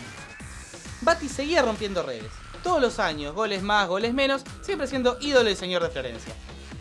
Bati 1.01 1.27
seguía 1.27 1.61
rompiendo 1.61 2.03
redes. 2.03 2.31
Todos 2.63 2.81
los 2.81 2.99
años, 2.99 3.33
goles 3.33 3.61
más, 3.61 3.87
goles 3.87 4.13
menos, 4.13 4.43
siempre 4.61 4.87
siendo 4.87 5.17
ídolo 5.21 5.49
y 5.49 5.55
señor 5.55 5.81
de 5.83 5.89
Florencia. 5.89 6.33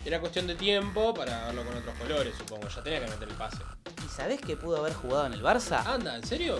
Era 0.05 0.19
cuestión 0.19 0.47
de 0.47 0.55
tiempo 0.55 1.13
para 1.13 1.45
verlo 1.47 1.63
con 1.65 1.77
otros 1.77 1.95
colores, 1.97 2.33
supongo. 2.37 2.67
Ya 2.69 2.81
tenía 2.83 2.99
que 3.03 3.11
meter 3.11 3.27
el 3.27 3.35
pase. 3.35 3.57
¿Y 4.05 4.09
sabés 4.09 4.39
que 4.41 4.55
pudo 4.57 4.77
haber 4.77 4.93
jugado 4.93 5.25
en 5.27 5.33
el 5.33 5.43
Barça? 5.43 5.85
Anda, 5.85 6.15
¿en 6.15 6.25
serio? 6.25 6.57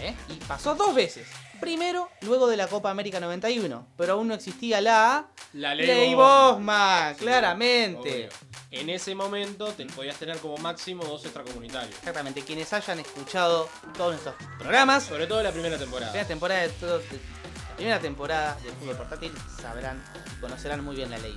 ¿Eh? 0.00 0.14
Y 0.28 0.34
pasó 0.44 0.74
dos 0.74 0.94
veces. 0.94 1.28
Primero, 1.60 2.08
luego 2.22 2.48
de 2.48 2.56
la 2.56 2.66
Copa 2.66 2.90
América 2.90 3.20
91, 3.20 3.86
pero 3.96 4.14
aún 4.14 4.26
no 4.28 4.34
existía 4.34 4.80
la 4.80 5.26
La 5.52 5.74
ley, 5.76 5.86
Ley. 5.86 6.14
Bosman, 6.14 7.14
claramente. 7.14 8.26
Obvio. 8.26 8.28
En 8.72 8.88
ese 8.90 9.14
momento 9.14 9.66
te 9.68 9.84
podías 9.86 10.16
tener 10.16 10.38
como 10.38 10.56
máximo 10.56 11.04
dos 11.04 11.24
extracomunitarios. 11.24 11.94
Exactamente, 11.98 12.42
quienes 12.42 12.72
hayan 12.72 12.98
escuchado 12.98 13.68
todos 13.96 14.12
nuestros 14.12 14.34
programas, 14.58 15.04
Sobre 15.04 15.26
todo 15.26 15.42
la 15.42 15.52
primera 15.52 15.78
temporada. 15.78 16.10
primera 16.10 16.26
temporada 16.28 16.62
de 16.62 16.68
todo, 16.70 16.98
de- 16.98 17.04
la 17.41 17.41
primera 17.72 17.98
temporada 18.00 18.56
del 18.62 18.72
fútbol 18.74 18.96
portátil, 18.96 19.32
sabrán 19.60 20.02
conocerán 20.40 20.84
muy 20.84 20.96
bien 20.96 21.10
la 21.10 21.18
ley. 21.18 21.36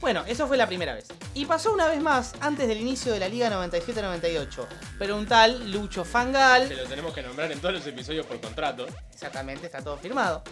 Bueno, 0.00 0.24
eso 0.26 0.46
fue 0.46 0.56
la 0.56 0.66
primera 0.66 0.94
vez. 0.94 1.06
Y 1.34 1.46
pasó 1.46 1.72
una 1.72 1.88
vez 1.88 2.00
más 2.00 2.34
antes 2.40 2.68
del 2.68 2.80
inicio 2.80 3.12
de 3.12 3.18
la 3.18 3.28
Liga 3.28 3.50
97-98. 3.50 4.66
Pero 4.98 5.16
un 5.16 5.26
tal 5.26 5.72
Lucho 5.72 6.04
Que 6.04 6.08
Fangal, 6.08 6.68
lo 6.68 6.84
tenemos 6.84 7.14
que 7.14 7.22
nombrar 7.22 7.50
en 7.50 7.60
todos 7.60 7.74
los 7.74 7.86
episodios 7.86 8.26
por 8.26 8.40
contrato. 8.40 8.86
exactamente, 9.12 9.66
está 9.66 9.82
todo 9.82 9.96
firmado. 9.96 10.42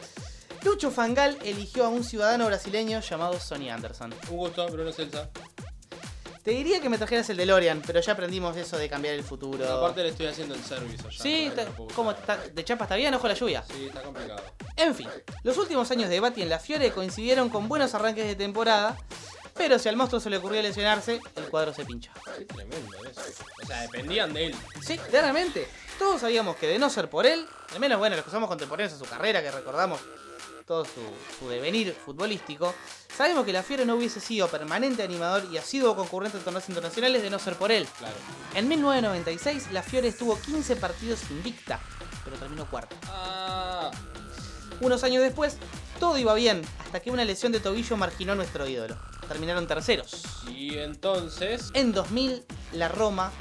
Lucho 0.62 0.90
Fangal 0.90 1.37
eligió 1.45 1.85
a 1.85 1.88
un 1.88 2.03
ciudadano 2.05 2.47
brasileño 2.47 3.01
llamado 3.01 3.38
Sonny 3.38 3.69
Anderson. 3.69 4.14
Un 4.31 4.37
gusto, 4.37 4.67
Bruno 4.69 4.93
Celsa. 4.93 5.29
Te 6.45 6.51
diría 6.51 6.79
que 6.79 6.91
me 6.91 6.99
trajeras 6.99 7.31
el 7.31 7.39
DeLorean, 7.39 7.83
pero 7.87 8.01
ya 8.01 8.13
aprendimos 8.13 8.55
eso 8.59 8.77
de 8.77 8.87
cambiar 8.87 9.15
el 9.15 9.25
futuro. 9.25 9.67
Aparte 9.67 10.03
le 10.03 10.11
estoy 10.11 10.27
haciendo 10.27 10.55
el 10.55 10.63
servicio 10.63 11.09
ya. 11.09 11.23
Sí, 11.23 11.51
usar. 11.51 11.69
¿cómo 11.95 12.11
está? 12.11 12.37
¿De 12.37 12.63
chapa 12.63 12.85
está 12.85 12.97
bien? 12.97 13.15
Ojo 13.15 13.27
la 13.27 13.33
lluvia. 13.33 13.65
Sí, 13.67 13.87
está 13.87 14.03
complicado. 14.03 14.43
En 14.77 14.95
fin, 14.95 15.09
los 15.43 15.57
últimos 15.57 15.91
años 15.91 16.11
de 16.11 16.21
Bati 16.21 16.43
en 16.43 16.51
la 16.51 16.59
Fiore 16.59 16.93
coincidieron 16.93 17.49
con 17.49 17.67
buenos 17.67 17.95
arranques 17.95 18.27
de 18.27 18.37
temporada, 18.37 18.95
pero 19.55 19.79
si 19.79 19.89
al 19.89 19.97
monstruo 19.97 20.21
se 20.21 20.29
le 20.29 20.37
ocurrió 20.37 20.61
lesionarse, 20.61 21.19
el 21.35 21.45
cuadro 21.45 21.73
se 21.73 21.87
pinchó. 21.87 22.11
Qué 22.37 22.45
tremendo 22.45 23.05
eso. 23.11 23.23
O 23.63 23.67
sea, 23.67 23.81
dependían 23.81 24.35
de 24.35 24.49
él. 24.49 24.55
Sí, 24.83 24.99
claramente. 24.99 25.67
Todos 25.99 26.21
sabíamos 26.21 26.57
que 26.57 26.67
de 26.67 26.79
no 26.79 26.91
ser 26.91 27.09
por 27.09 27.25
él, 27.25 27.47
al 27.73 27.81
menos 27.81 27.99
bueno, 27.99 28.17
los 28.17 28.25
que 28.27 28.31
somos 28.31 28.51
contemporáneos 28.51 28.93
a 28.93 28.99
su 28.99 29.07
carrera, 29.07 29.41
que 29.41 29.51
recordamos 29.51 29.99
todo 30.66 30.85
su, 30.85 30.90
su 31.38 31.48
devenir 31.48 31.92
futbolístico, 31.92 32.74
sabemos 33.16 33.44
que 33.44 33.53
la 33.53 33.62
Fiore 33.62 33.85
no 33.85 33.96
hubiese 33.96 34.20
sido 34.20 34.48
permanente 34.48 35.03
animador 35.03 35.46
y 35.53 35.57
asiduo 35.59 35.94
concurrente 35.94 36.38
en 36.38 36.44
torneos 36.44 36.68
internacionales 36.68 37.22
de 37.22 37.31
no 37.31 37.38
ser 37.38 37.55
por 37.57 37.70
él. 37.70 37.87
Claro. 37.98 38.14
En 38.55 38.68
1996, 38.68 39.72
la 39.72 39.83
Fiore 39.83 40.09
estuvo 40.09 40.38
15 40.40 40.77
partidos 40.77 41.20
invicta, 41.31 41.81
pero 42.24 42.37
terminó 42.37 42.68
cuarto. 42.68 42.96
Ah, 43.09 43.90
Unos 44.81 45.05
años 45.05 45.22
después, 45.22 45.59
todo 46.00 46.18
iba 46.18 46.35
bien, 46.35 46.62
hasta 46.85 47.00
que 47.00 47.11
una 47.11 47.24
lesión 47.24 47.53
de 47.53 47.61
tobillo 47.61 47.96
marginó 47.96 48.33
a 48.33 48.37
nuestro 48.37 48.66
ídolo. 48.66 48.96
Terminaron 49.29 49.66
terceros. 49.66 50.22
y 50.48 50.77
entonces. 50.79 51.70
En 51.74 51.92
2000, 51.92 52.44
la 52.72 52.88
Roma 52.88 53.33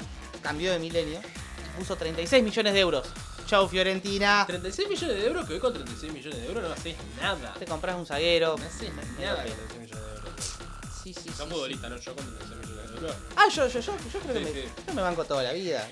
cambió 0.42 0.72
de 0.72 0.78
milenio 0.78 1.20
y 1.20 1.78
puso 1.78 1.96
36 1.96 2.42
millones 2.42 2.72
de 2.74 2.80
euros. 2.80 3.06
Chau 3.46 3.68
Fiorentina. 3.68 4.44
36 4.46 4.88
millones 4.88 5.16
de 5.16 5.26
euros, 5.26 5.46
que 5.46 5.54
hoy 5.54 5.60
con 5.60 5.72
36 5.72 6.12
millones 6.12 6.40
de 6.40 6.46
euros 6.46 6.64
no 6.64 6.72
haces 6.72 6.96
nada. 7.20 7.54
Te 7.58 7.66
compras 7.66 7.96
un 7.96 8.06
zaguero. 8.06 8.56
No 8.56 8.64
haces 8.64 8.92
nada 8.94 9.06
con 9.06 9.16
pelo. 9.16 9.34
36 9.44 9.80
millones 9.80 9.90
de 9.90 10.18
euros. 10.18 10.34
Sí, 11.02 11.14
sí, 11.14 11.28
No 11.28 11.34
sí, 11.36 11.50
futbolista, 11.50 11.88
no 11.88 11.96
yo 11.98 12.14
con 12.16 12.24
36 12.24 12.60
millones 12.60 12.90
de 12.90 12.96
euros. 12.96 13.16
Ah, 13.36 13.48
yo, 13.54 13.68
yo, 13.68 13.80
yo, 13.80 13.96
yo 14.12 14.20
creo 14.20 14.34
que 14.34 14.40
me, 14.40 14.62
yo 14.86 14.94
me 14.94 15.02
banco 15.02 15.24
toda 15.24 15.42
la 15.42 15.52
vida. 15.52 15.86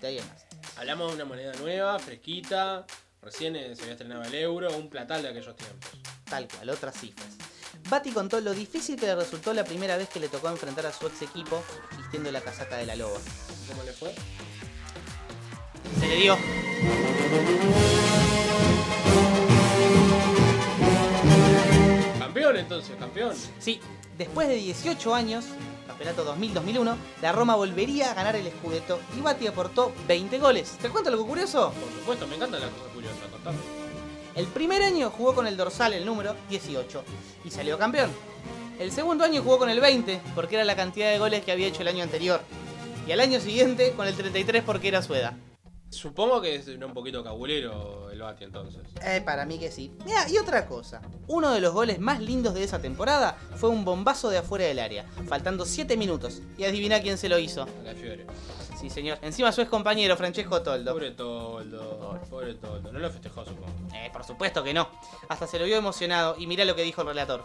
De 0.00 0.06
ahí 0.06 0.18
más. 0.20 0.44
Hablamos 0.76 1.08
de 1.10 1.14
una 1.16 1.24
moneda 1.24 1.52
nueva, 1.54 1.98
fresquita. 1.98 2.86
Recién 3.20 3.56
eh, 3.56 3.74
se 3.74 3.82
había 3.82 3.92
estrenado 3.94 4.22
el 4.22 4.34
euro, 4.34 4.74
un 4.76 4.88
platal 4.88 5.22
de 5.22 5.28
aquellos 5.28 5.56
tiempos. 5.56 5.90
Tal 6.24 6.46
cual, 6.48 6.70
otras 6.70 6.98
cifras. 6.98 7.28
Bati 7.88 8.12
contó 8.12 8.40
lo 8.40 8.52
difícil 8.52 8.98
que 8.98 9.06
le 9.06 9.14
resultó 9.16 9.52
la 9.52 9.64
primera 9.64 9.96
vez 9.96 10.08
que 10.08 10.20
le 10.20 10.28
tocó 10.28 10.48
enfrentar 10.48 10.86
a 10.86 10.92
su 10.92 11.06
ex 11.06 11.22
equipo 11.22 11.62
vistiendo 11.96 12.30
la 12.30 12.40
casaca 12.40 12.76
de 12.76 12.86
la 12.86 12.96
loba. 12.96 13.18
¿Cómo 13.68 13.82
le 13.82 13.92
fue? 13.92 14.14
Se 16.00 16.06
le 16.06 16.16
dio. 16.16 16.36
Campeón 22.18 22.56
entonces, 22.56 22.96
campeón. 22.98 23.34
Sí, 23.58 23.80
después 24.16 24.48
de 24.48 24.56
18 24.56 25.14
años, 25.14 25.46
campeonato 25.86 26.36
2000-2001, 26.36 26.96
la 27.22 27.32
Roma 27.32 27.56
volvería 27.56 28.10
a 28.10 28.14
ganar 28.14 28.36
el 28.36 28.48
Scudetto 28.50 29.00
y 29.16 29.20
Bati 29.20 29.46
aportó 29.46 29.92
20 30.06 30.38
goles. 30.38 30.76
¿Te 30.80 30.88
cuento 30.88 31.10
algo 31.10 31.26
curioso? 31.26 31.72
Por 31.72 31.92
supuesto, 32.00 32.26
me 32.26 32.36
encantan 32.36 32.60
las 32.60 32.70
cosas 32.70 32.88
curiosas, 32.94 33.18
contame. 33.32 33.58
El 34.36 34.46
primer 34.46 34.82
año 34.82 35.10
jugó 35.10 35.34
con 35.34 35.48
el 35.48 35.56
dorsal, 35.56 35.94
el 35.94 36.06
número 36.06 36.36
18, 36.48 37.02
y 37.44 37.50
salió 37.50 37.76
campeón. 37.76 38.10
El 38.78 38.92
segundo 38.92 39.24
año 39.24 39.42
jugó 39.42 39.58
con 39.58 39.68
el 39.68 39.80
20, 39.80 40.20
porque 40.36 40.54
era 40.54 40.64
la 40.64 40.76
cantidad 40.76 41.10
de 41.10 41.18
goles 41.18 41.44
que 41.44 41.50
había 41.50 41.66
hecho 41.66 41.82
el 41.82 41.88
año 41.88 42.04
anterior. 42.04 42.40
Y 43.08 43.10
al 43.10 43.18
año 43.18 43.40
siguiente 43.40 43.92
con 43.96 44.06
el 44.06 44.14
33 44.14 44.62
porque 44.62 44.86
era 44.86 45.02
su 45.02 45.14
edad. 45.14 45.32
Supongo 45.90 46.40
que 46.42 46.54
es 46.56 46.68
un 46.68 46.92
poquito 46.92 47.24
cabulero 47.24 48.10
el 48.10 48.20
Bati 48.20 48.44
entonces. 48.44 48.82
Eh, 49.02 49.22
para 49.24 49.46
mí 49.46 49.58
que 49.58 49.70
sí. 49.70 49.90
Mira, 50.04 50.28
y 50.28 50.36
otra 50.36 50.66
cosa. 50.66 51.00
Uno 51.28 51.50
de 51.50 51.60
los 51.60 51.72
goles 51.72 51.98
más 51.98 52.20
lindos 52.20 52.54
de 52.54 52.62
esa 52.64 52.80
temporada 52.80 53.36
fue 53.56 53.70
un 53.70 53.84
bombazo 53.84 54.28
de 54.28 54.38
afuera 54.38 54.66
del 54.66 54.80
área, 54.80 55.06
faltando 55.26 55.64
7 55.64 55.96
minutos. 55.96 56.42
Y 56.58 56.64
adivina 56.64 57.00
quién 57.00 57.16
se 57.16 57.28
lo 57.28 57.38
hizo. 57.38 57.66
La 57.84 57.94
Fiore. 57.94 58.26
Sí, 58.78 58.90
señor. 58.90 59.18
Encima 59.22 59.50
su 59.50 59.60
ex 59.62 59.70
compañero, 59.70 60.16
Francesco 60.16 60.62
Toldo. 60.62 60.92
Pobre 60.92 61.10
Toldo. 61.12 62.20
Pobre 62.30 62.54
Toldo. 62.54 62.92
No 62.92 62.98
lo 62.98 63.10
festejó, 63.10 63.44
supongo. 63.44 63.72
Eh, 63.94 64.10
por 64.12 64.24
supuesto 64.24 64.62
que 64.62 64.74
no. 64.74 64.88
Hasta 65.28 65.46
se 65.46 65.58
lo 65.58 65.64
vio 65.64 65.76
emocionado 65.76 66.36
y 66.38 66.46
mirá 66.46 66.64
lo 66.64 66.76
que 66.76 66.82
dijo 66.82 67.00
el 67.00 67.08
relator. 67.08 67.44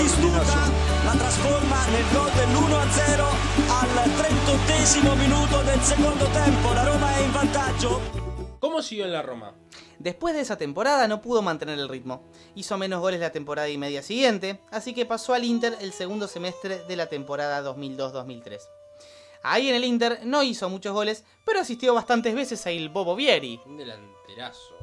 Attaccante 0.00 0.30
Battistuta 0.30 0.80
la 1.04 1.12
trasforma 1.12 1.86
nel 1.86 2.04
gol 2.12 2.30
dell'1-0 2.32 3.24
al 3.68 4.16
38 4.16 5.14
minuto 5.16 5.62
del 5.62 5.80
secondo 5.80 6.24
tempo. 6.26 6.72
La 6.72 6.84
Roma 6.84 7.16
è 7.16 7.20
in 7.20 7.32
vantaggio. 7.32 8.00
¿Cómo 8.58 8.82
siguió 8.82 9.04
en 9.04 9.12
la 9.12 9.22
Roma? 9.22 9.54
Después 9.98 10.34
de 10.34 10.40
esa 10.40 10.56
temporada 10.56 11.06
no 11.08 11.20
pudo 11.20 11.42
mantener 11.42 11.78
el 11.78 11.88
ritmo. 11.88 12.22
Hizo 12.54 12.78
menos 12.78 13.00
goles 13.00 13.20
la 13.20 13.32
temporada 13.32 13.68
y 13.68 13.78
media 13.78 14.02
siguiente, 14.02 14.60
así 14.70 14.94
que 14.94 15.06
pasó 15.06 15.34
al 15.34 15.44
Inter 15.44 15.76
el 15.80 15.92
segundo 15.92 16.28
semestre 16.28 16.82
de 16.86 16.96
la 16.96 17.06
temporada 17.06 17.62
2002-2003. 17.62 18.60
Ahí 19.42 19.68
en 19.68 19.74
el 19.74 19.84
Inter 19.84 20.20
no 20.24 20.42
hizo 20.42 20.68
muchos 20.68 20.92
goles, 20.92 21.24
pero 21.44 21.60
asistió 21.60 21.94
bastantes 21.94 22.34
veces 22.34 22.64
a 22.66 22.72
Il 22.72 22.90
Bobo 22.90 23.16
Vieri. 23.16 23.60
Un 23.66 23.78
delanterazo. 23.78 24.79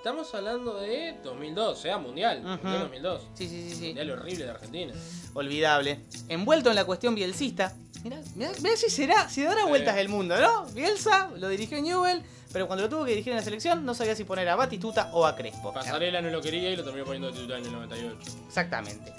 Estamos 0.00 0.34
hablando 0.34 0.80
de 0.80 1.14
2002, 1.22 1.78
sea 1.78 1.98
Mundial. 1.98 2.38
Ujú. 2.40 2.48
Mundial 2.48 2.80
2002. 2.80 3.22
Sí, 3.34 3.48
sí, 3.48 3.68
sí, 3.68 3.74
sí. 3.76 3.86
Mundial 3.88 4.10
horrible 4.12 4.44
de 4.46 4.50
Argentina. 4.50 4.94
Olvidable. 5.34 6.00
Envuelto 6.28 6.70
en 6.70 6.76
la 6.76 6.84
cuestión 6.86 7.14
bielcista. 7.14 7.74
Mirá, 8.02 8.18
mirá, 8.34 8.50
mirá 8.62 8.76
si 8.78 8.88
será, 8.88 9.28
si 9.28 9.42
dará 9.42 9.60
Sí. 9.64 9.68
vueltas 9.68 9.98
el 9.98 10.08
mundo, 10.08 10.40
¿no? 10.40 10.64
Bielsa 10.72 11.28
lo 11.36 11.48
dirigió 11.48 11.82
Newell, 11.82 12.22
pero 12.50 12.66
cuando 12.66 12.84
lo 12.84 12.88
tuvo 12.88 13.04
que 13.04 13.10
dirigir 13.10 13.32
en 13.34 13.36
la 13.40 13.44
selección 13.44 13.84
no 13.84 13.92
sabía 13.94 14.16
si 14.16 14.24
poner 14.24 14.48
a 14.48 14.56
Batistuta 14.56 15.10
o 15.12 15.26
a 15.26 15.36
Crespo. 15.36 15.70
Pasarela 15.74 16.22
no 16.22 16.30
lo 16.30 16.40
quería 16.40 16.70
y 16.70 16.76
lo 16.76 16.82
terminó 16.82 17.04
poniendo 17.04 17.28
de 17.28 17.34
titular 17.34 17.58
en 17.58 17.66
el 17.66 17.72
98. 17.72 18.16
Exactamente. 18.46 19.12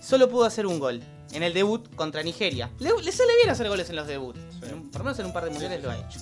Solo 0.00 0.28
pudo 0.28 0.46
hacer 0.46 0.66
un 0.66 0.80
gol. 0.80 1.00
En 1.30 1.44
el 1.44 1.54
debut 1.54 1.94
contra 1.94 2.24
Nigeria. 2.24 2.68
Le, 2.80 2.90
le 3.00 3.12
sale 3.12 3.34
bien 3.36 3.50
hacer 3.50 3.68
goles 3.68 3.88
en 3.88 3.94
los 3.96 4.06
debuts. 4.08 4.38
Por 4.90 4.98
lo 4.98 5.04
menos 5.04 5.18
en 5.20 5.26
un 5.26 5.32
par 5.32 5.44
de 5.44 5.50
mundiales 5.50 5.80
lo 5.82 5.90
ha 5.92 5.96
hecho. 5.96 6.18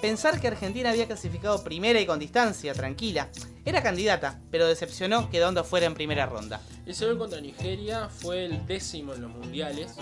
Pensar 0.00 0.40
que 0.40 0.46
Argentina 0.46 0.90
había 0.90 1.06
clasificado 1.06 1.64
primera 1.64 2.00
y 2.00 2.06
con 2.06 2.18
distancia, 2.20 2.72
tranquila. 2.72 3.28
Era 3.64 3.82
candidata, 3.82 4.40
pero 4.50 4.66
decepcionó 4.68 5.28
quedando 5.28 5.60
afuera 5.60 5.86
en 5.86 5.94
primera 5.94 6.24
ronda. 6.26 6.60
Ese 6.86 7.04
gol 7.06 7.18
contra 7.18 7.40
Nigeria 7.40 8.08
fue 8.08 8.44
el 8.44 8.64
décimo 8.66 9.14
en 9.14 9.22
los 9.22 9.30
mundiales. 9.32 9.92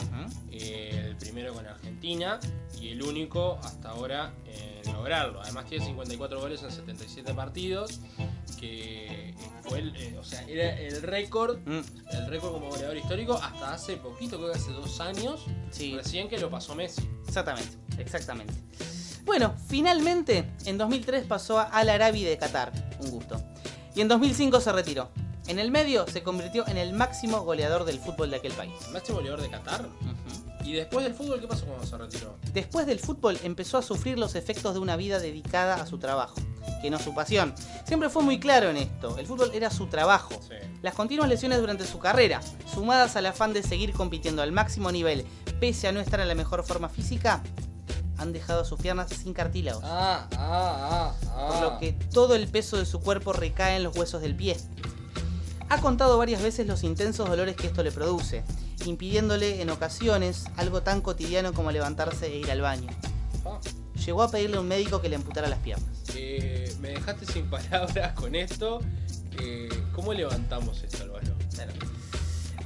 eh, 0.58 1.04
el 1.08 1.16
primero 1.16 1.52
con 1.52 1.66
Argentina 1.66 2.38
y 2.80 2.88
el 2.88 3.02
único 3.02 3.58
hasta 3.62 3.90
ahora 3.90 4.32
en 4.46 4.90
lograrlo. 4.92 5.40
Además 5.42 5.66
tiene 5.66 5.84
54 5.84 6.40
goles 6.40 6.62
en 6.62 6.70
77 6.70 7.34
partidos. 7.34 8.00
Que 8.60 9.34
fue 9.64 9.80
el, 9.80 9.94
eh, 9.96 10.16
o 10.18 10.24
sea, 10.24 10.42
era 10.48 10.78
el 10.80 11.02
récord, 11.02 11.58
Mm. 11.66 11.80
el 12.12 12.26
récord 12.28 12.52
como 12.52 12.70
goleador 12.70 12.96
histórico 12.96 13.34
hasta 13.34 13.74
hace 13.74 13.96
poquito, 13.98 14.38
creo 14.38 14.52
que 14.52 14.58
hace 14.58 14.70
dos 14.70 14.98
años, 15.00 15.44
Sí. 15.70 15.94
recién 15.94 16.28
que 16.28 16.38
lo 16.38 16.48
pasó 16.48 16.74
Messi. 16.74 17.06
Exactamente, 17.28 17.76
exactamente. 17.98 18.54
Bueno, 19.26 19.56
finalmente 19.66 20.48
en 20.66 20.78
2003 20.78 21.26
pasó 21.26 21.58
a 21.58 21.64
Al 21.64 21.88
Arabi 21.88 22.22
de 22.22 22.38
Qatar, 22.38 22.72
un 23.00 23.10
gusto. 23.10 23.42
Y 23.96 24.00
en 24.00 24.06
2005 24.06 24.60
se 24.60 24.70
retiró. 24.70 25.10
En 25.48 25.58
el 25.58 25.72
medio 25.72 26.06
se 26.06 26.22
convirtió 26.22 26.66
en 26.68 26.76
el 26.76 26.92
máximo 26.92 27.40
goleador 27.40 27.84
del 27.84 27.98
fútbol 27.98 28.30
de 28.30 28.36
aquel 28.36 28.52
país. 28.52 28.72
Máximo 28.92 29.18
goleador 29.18 29.42
de 29.42 29.50
Qatar. 29.50 29.88
Y 30.64 30.74
después 30.74 31.04
del 31.04 31.14
fútbol, 31.14 31.40
¿qué 31.40 31.48
pasó 31.48 31.66
cuando 31.66 31.84
se 31.84 31.98
retiró? 31.98 32.36
Después 32.52 32.86
del 32.86 33.00
fútbol 33.00 33.36
empezó 33.42 33.78
a 33.78 33.82
sufrir 33.82 34.16
los 34.16 34.36
efectos 34.36 34.74
de 34.74 34.80
una 34.80 34.94
vida 34.94 35.18
dedicada 35.18 35.74
a 35.74 35.86
su 35.86 35.98
trabajo, 35.98 36.36
que 36.80 36.88
no 36.88 37.00
su 37.00 37.12
pasión. 37.12 37.52
Siempre 37.84 38.08
fue 38.08 38.22
muy 38.22 38.38
claro 38.38 38.70
en 38.70 38.76
esto, 38.76 39.18
el 39.18 39.26
fútbol 39.26 39.50
era 39.54 39.70
su 39.70 39.88
trabajo. 39.88 40.40
Las 40.82 40.94
continuas 40.94 41.28
lesiones 41.28 41.58
durante 41.58 41.84
su 41.84 41.98
carrera, 41.98 42.40
sumadas 42.72 43.16
al 43.16 43.26
afán 43.26 43.52
de 43.52 43.64
seguir 43.64 43.92
compitiendo 43.92 44.42
al 44.42 44.52
máximo 44.52 44.92
nivel, 44.92 45.24
pese 45.58 45.88
a 45.88 45.92
no 45.92 46.00
estar 46.00 46.20
en 46.20 46.28
la 46.28 46.34
mejor 46.36 46.64
forma 46.64 46.88
física, 46.88 47.42
han 48.18 48.32
dejado 48.32 48.64
sus 48.64 48.80
piernas 48.80 49.10
sin 49.10 49.32
cartílagos. 49.32 49.82
Ah, 49.84 50.28
ah, 50.36 51.14
ah, 51.28 51.48
Por 51.48 51.60
lo 51.62 51.78
que 51.78 51.92
todo 51.92 52.34
el 52.34 52.48
peso 52.48 52.76
de 52.76 52.86
su 52.86 53.00
cuerpo 53.00 53.32
recae 53.32 53.76
en 53.76 53.84
los 53.84 53.96
huesos 53.96 54.22
del 54.22 54.34
pie. 54.34 54.56
Ha 55.68 55.80
contado 55.80 56.16
varias 56.18 56.42
veces 56.42 56.66
los 56.66 56.84
intensos 56.84 57.28
dolores 57.28 57.56
que 57.56 57.66
esto 57.66 57.82
le 57.82 57.90
produce, 57.90 58.44
impidiéndole 58.84 59.60
en 59.60 59.70
ocasiones 59.70 60.44
algo 60.56 60.82
tan 60.82 61.00
cotidiano 61.00 61.52
como 61.52 61.72
levantarse 61.72 62.26
e 62.26 62.38
ir 62.38 62.50
al 62.50 62.60
baño. 62.60 62.88
Ah. 63.44 63.58
Llegó 64.04 64.22
a 64.22 64.30
pedirle 64.30 64.58
a 64.58 64.60
un 64.60 64.68
médico 64.68 65.00
que 65.00 65.08
le 65.08 65.16
amputara 65.16 65.48
las 65.48 65.58
piernas. 65.58 65.88
Eh, 66.14 66.72
me 66.80 66.90
dejaste 66.90 67.26
sin 67.26 67.46
palabras 67.50 68.12
con 68.12 68.34
esto. 68.34 68.80
Eh, 69.40 69.68
¿Cómo 69.92 70.12
levantamos 70.12 70.82
esto, 70.82 71.02
Álvaro? 71.02 71.34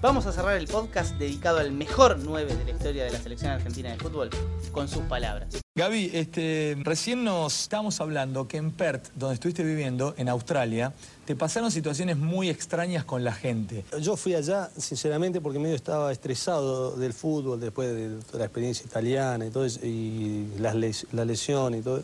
Vamos 0.02 0.24
a 0.24 0.32
cerrar 0.32 0.56
el 0.56 0.66
podcast 0.66 1.16
dedicado 1.16 1.58
al 1.58 1.72
mejor 1.72 2.18
9 2.18 2.56
de 2.56 2.64
la 2.64 2.70
historia 2.70 3.04
de 3.04 3.10
la 3.10 3.18
selección 3.18 3.50
argentina 3.50 3.90
de 3.90 3.98
fútbol 3.98 4.30
con 4.72 4.88
sus 4.88 5.02
palabras. 5.02 5.48
Gaby, 5.76 6.10
este, 6.14 6.76
recién 6.82 7.22
nos 7.22 7.60
estábamos 7.62 8.00
hablando 8.00 8.48
que 8.48 8.56
en 8.56 8.70
Perth, 8.70 9.08
donde 9.14 9.34
estuviste 9.34 9.62
viviendo, 9.62 10.14
en 10.16 10.30
Australia, 10.30 10.94
te 11.26 11.36
pasaron 11.36 11.70
situaciones 11.70 12.16
muy 12.16 12.48
extrañas 12.48 13.04
con 13.04 13.24
la 13.24 13.32
gente. 13.32 13.84
Yo 14.00 14.16
fui 14.16 14.34
allá, 14.34 14.70
sinceramente, 14.76 15.42
porque 15.42 15.58
medio 15.58 15.76
estaba 15.76 16.10
estresado 16.12 16.96
del 16.96 17.12
fútbol 17.12 17.60
después 17.60 17.94
de 17.94 18.38
la 18.38 18.44
experiencia 18.46 18.86
italiana 18.86 19.44
y 19.46 19.50
todo 19.50 19.66
eso, 19.66 19.80
y 19.84 20.46
las 20.58 20.74
les- 20.76 21.06
la 21.12 21.26
lesión 21.26 21.74
y 21.74 21.82
todo. 21.82 22.02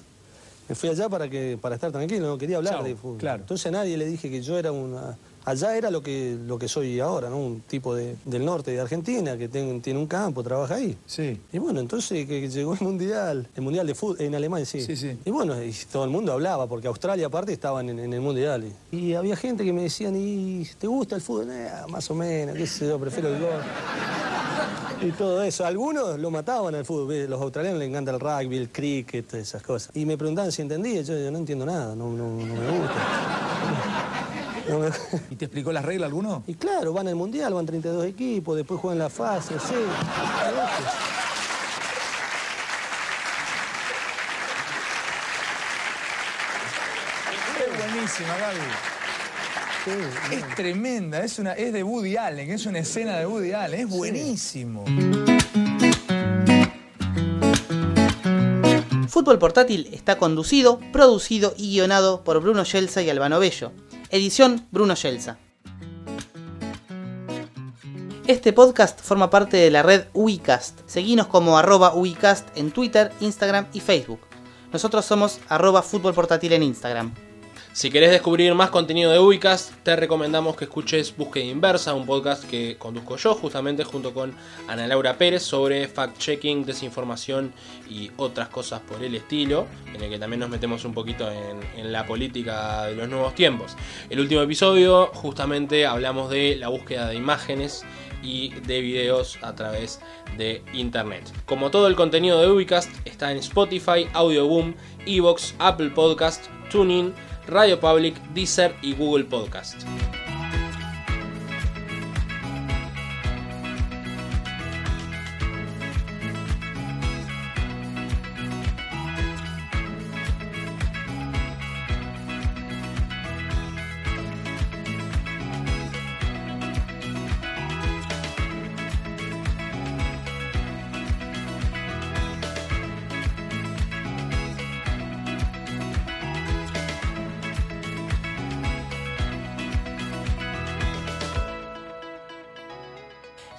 Me 0.69 0.75
fui 0.75 0.91
allá 0.91 1.09
para 1.09 1.31
que 1.31 1.59
para 1.61 1.77
estar 1.77 1.91
tranquilo, 1.93 2.27
no 2.27 2.37
quería 2.37 2.59
hablar 2.59 2.85
de 2.85 2.95
fútbol. 2.95 3.19
claro. 3.19 3.41
Entonces 3.43 3.67
a 3.67 3.71
nadie 3.71 3.97
le 3.97 4.05
dije 4.05 4.29
que 4.31 4.43
yo 4.43 4.59
era 4.59 4.71
una... 4.71 5.17
Allá 5.47 5.77
era 5.77 5.91
lo 5.93 6.03
que, 6.03 6.37
lo 6.45 6.59
que 6.59 6.67
soy 6.69 6.99
ahora, 7.01 7.31
¿no? 7.31 7.39
Un 7.39 7.61
tipo 7.61 7.95
de- 7.95 8.17
del 8.25 8.45
norte 8.45 8.73
de 8.73 8.81
Argentina 8.81 9.39
que 9.39 9.49
ten- 9.49 9.81
tiene 9.81 9.99
un 9.99 10.07
campo, 10.09 10.43
trabaja 10.43 10.75
ahí. 10.75 10.97
Sí. 11.07 11.41
Y 11.53 11.59
bueno, 11.59 11.79
entonces 11.81 12.27
que, 12.27 12.49
llegó 12.49 12.75
el 12.75 12.81
Mundial, 12.81 13.47
el 13.55 13.63
Mundial 13.63 13.87
de 13.87 13.95
fútbol, 13.95 14.21
en 14.21 14.35
Alemania, 14.35 14.67
sí. 14.67 14.81
Sí, 14.81 14.97
sí. 14.97 15.17
Y 15.25 15.31
bueno, 15.31 15.63
y 15.63 15.73
todo 15.91 16.03
el 16.05 16.11
mundo 16.11 16.33
hablaba, 16.33 16.67
porque 16.67 16.89
Australia 16.89 17.27
aparte 17.29 17.53
estaba 17.53 17.81
en, 17.81 17.91
en 17.99 18.13
el 18.13 18.21
Mundial. 18.21 18.65
Y, 18.91 18.97
y 18.99 19.15
había 19.15 19.37
gente 19.37 19.65
que 19.65 19.73
me 19.73 19.83
decían, 19.85 20.15
¿y 20.17 20.67
te 20.79 20.89
gusta 20.89 21.15
el 21.15 21.23
fútbol? 21.23 21.49
Eh, 21.51 21.71
más 21.89 22.11
o 22.11 22.15
menos, 22.17 22.57
qué 22.57 22.67
sé 22.67 22.89
yo, 22.89 22.99
prefiero 22.99 23.29
el 23.29 23.41
gol. 23.41 23.51
Y 25.03 25.13
todo 25.13 25.43
eso. 25.43 25.65
Algunos 25.67 26.19
lo 26.19 26.31
mataban 26.31 26.75
al 26.75 26.85
fútbol. 26.85 27.27
Los 27.29 27.41
australianos 27.41 27.79
les 27.79 27.89
encanta 27.91 28.11
el 28.13 28.19
rugby, 28.19 28.57
el 28.57 28.71
cricket, 28.71 29.33
esas 29.35 29.63
cosas. 29.63 29.91
Y 29.95 30.07
me 30.07 30.17
preguntaban 30.17 30.51
si 30.51 30.63
entendía. 30.63 31.03
Yo, 31.03 31.17
yo 31.19 31.31
no 31.31 31.39
entiendo 31.39 31.67
nada, 31.67 31.95
no, 31.95 32.11
no, 32.11 32.31
no 32.31 32.37
me 32.47 32.79
gusta. 32.79 32.95
No 34.69 34.79
me- 34.81 34.91
¿Y 35.31 35.37
te 35.37 35.45
explicó 35.47 35.73
las 35.73 35.85
reglas 35.85 36.09
alguno? 36.09 36.43
Y 36.47 36.55
claro, 36.55 36.93
van 36.93 37.09
al 37.09 37.15
Mundial, 37.15 37.55
van 37.55 37.67
32 37.67 38.05
equipos, 38.07 38.57
después 38.57 38.81
juegan 38.81 38.99
la 38.99 39.11
fase, 39.11 39.55
sí. 39.59 39.75
Es 47.59 47.79
buenísima, 47.93 48.37
Gaby. 48.39 50.37
Es 50.37 50.55
tremenda, 50.57 51.21
es, 51.25 51.39
una, 51.39 51.53
es 51.53 51.73
de 51.73 51.83
Woody 51.85 52.17
Allen, 52.17 52.51
es 52.51 52.67
una 52.67 52.81
escena 52.81 53.17
de 53.19 53.27
Woody 53.27 53.53
Allen, 53.53 53.81
es 53.81 53.89
buenísimo. 53.89 54.85
Fútbol 59.09 59.39
Portátil 59.39 59.89
está 59.93 60.19
conducido, 60.19 60.79
producido 60.93 61.55
y 61.57 61.73
guionado 61.73 62.23
por 62.25 62.41
Bruno 62.41 62.65
Yelza 62.65 63.01
y 63.03 63.11
Albano 63.11 63.39
Bello. 63.39 63.73
Edición 64.11 64.67
Bruno 64.71 64.95
Yelza. 64.95 65.39
Este 68.27 68.53
podcast 68.53 69.01
forma 69.01 69.31
parte 69.31 69.57
de 69.57 69.71
la 69.71 69.83
red 69.83 70.05
Uicast. 70.13 70.81
Seguinos 70.87 71.27
como 71.27 71.59
arroba 71.59 71.95
Uicast 71.95 72.49
en 72.57 72.71
Twitter, 72.71 73.13
Instagram 73.21 73.67
y 73.73 73.81
Facebook. 73.81 74.21
Nosotros 74.73 75.05
somos 75.05 75.41
arroba 75.49 75.83
Fútbol 75.83 76.15
Portátil 76.15 76.53
en 76.53 76.63
Instagram. 76.63 77.15
Si 77.77 77.91
querés 77.91 78.11
descubrir 78.11 78.55
más 78.55 78.71
contenido 78.71 79.13
de 79.13 79.19
Ubicast, 79.19 79.71
te 79.83 79.95
recomendamos 79.97 80.57
que 80.57 80.65
escuches 80.65 81.15
Búsqueda 81.15 81.45
Inversa, 81.45 81.93
un 81.93 82.07
podcast 82.07 82.43
que 82.45 82.77
conduzco 82.79 83.19
yo 83.19 83.35
justamente 83.35 83.85
junto 83.85 84.15
con 84.15 84.35
Ana 84.67 84.87
Laura 84.87 85.19
Pérez 85.19 85.43
sobre 85.43 85.87
fact-checking, 85.87 86.65
desinformación 86.65 87.53
y 87.87 88.11
otras 88.17 88.49
cosas 88.49 88.81
por 88.81 89.05
el 89.05 89.15
estilo, 89.15 89.67
en 89.95 90.03
el 90.03 90.09
que 90.09 90.19
también 90.19 90.41
nos 90.41 90.49
metemos 90.49 90.87
un 90.87 90.95
poquito 90.95 91.31
en, 91.31 91.93
la 91.93 92.07
política 92.07 92.87
de 92.87 92.95
los 92.95 93.11
nuevos 93.11 93.35
tiempos. 93.35 93.77
El 94.09 94.21
último 94.21 94.41
episodio 94.41 95.09
justamente 95.09 95.85
hablamos 95.85 96.31
de 96.31 96.57
la 96.57 96.69
búsqueda 96.69 97.09
de 97.09 97.17
imágenes 97.17 97.85
y 98.23 98.55
de 98.55 98.81
videos 98.81 99.39
a 99.43 99.55
través 99.55 100.01
de 100.39 100.63
internet. 100.73 101.31
Como 101.45 101.71
todo 101.71 101.89
el 101.89 101.95
contenido 101.95 102.41
de 102.41 102.51
Ubicast 102.51 102.89
está 103.05 103.33
en 103.33 103.37
Spotify, 103.37 104.09
Audioboom, 104.15 104.73
Evox, 105.05 105.55
Apple 105.59 105.91
Podcast, 105.91 106.47
TuneIn, 106.71 107.13
Radio 107.49 107.79
Public, 107.79 108.21
Deezer 108.35 108.75
y 108.83 108.95
Google 108.95 109.25
Podcast. 109.25 109.83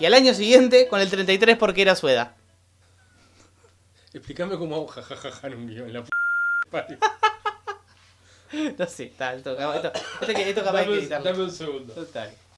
Al 0.08 0.14
año 0.14 0.34
siguiente 0.34 0.88
con 0.88 1.00
el 1.00 1.10
33 1.10 1.58
porque 1.58 1.82
era 1.84 1.96
su 1.96 2.08
edad. 2.10 2.36
Explícame 4.14 4.58
cómo 4.58 4.76
hago 4.76 4.88
jajajaja 4.88 5.48
en 5.48 5.54
un 5.54 5.68
guion. 5.68 5.94
La 5.94 6.04
p. 6.04 6.98
No 8.78 8.88
sé, 8.88 9.04
está, 9.06 9.34
esto, 9.34 9.52
esto, 9.52 9.92
esto, 10.22 10.32
esto, 10.32 10.64
capaz 10.64 10.80
Dame 10.80 10.86
que 10.94 11.00
editarlo. 11.00 11.30
dame 11.32 11.44
un 11.44 11.52
segundo. 11.52 11.94
Total. 11.94 12.34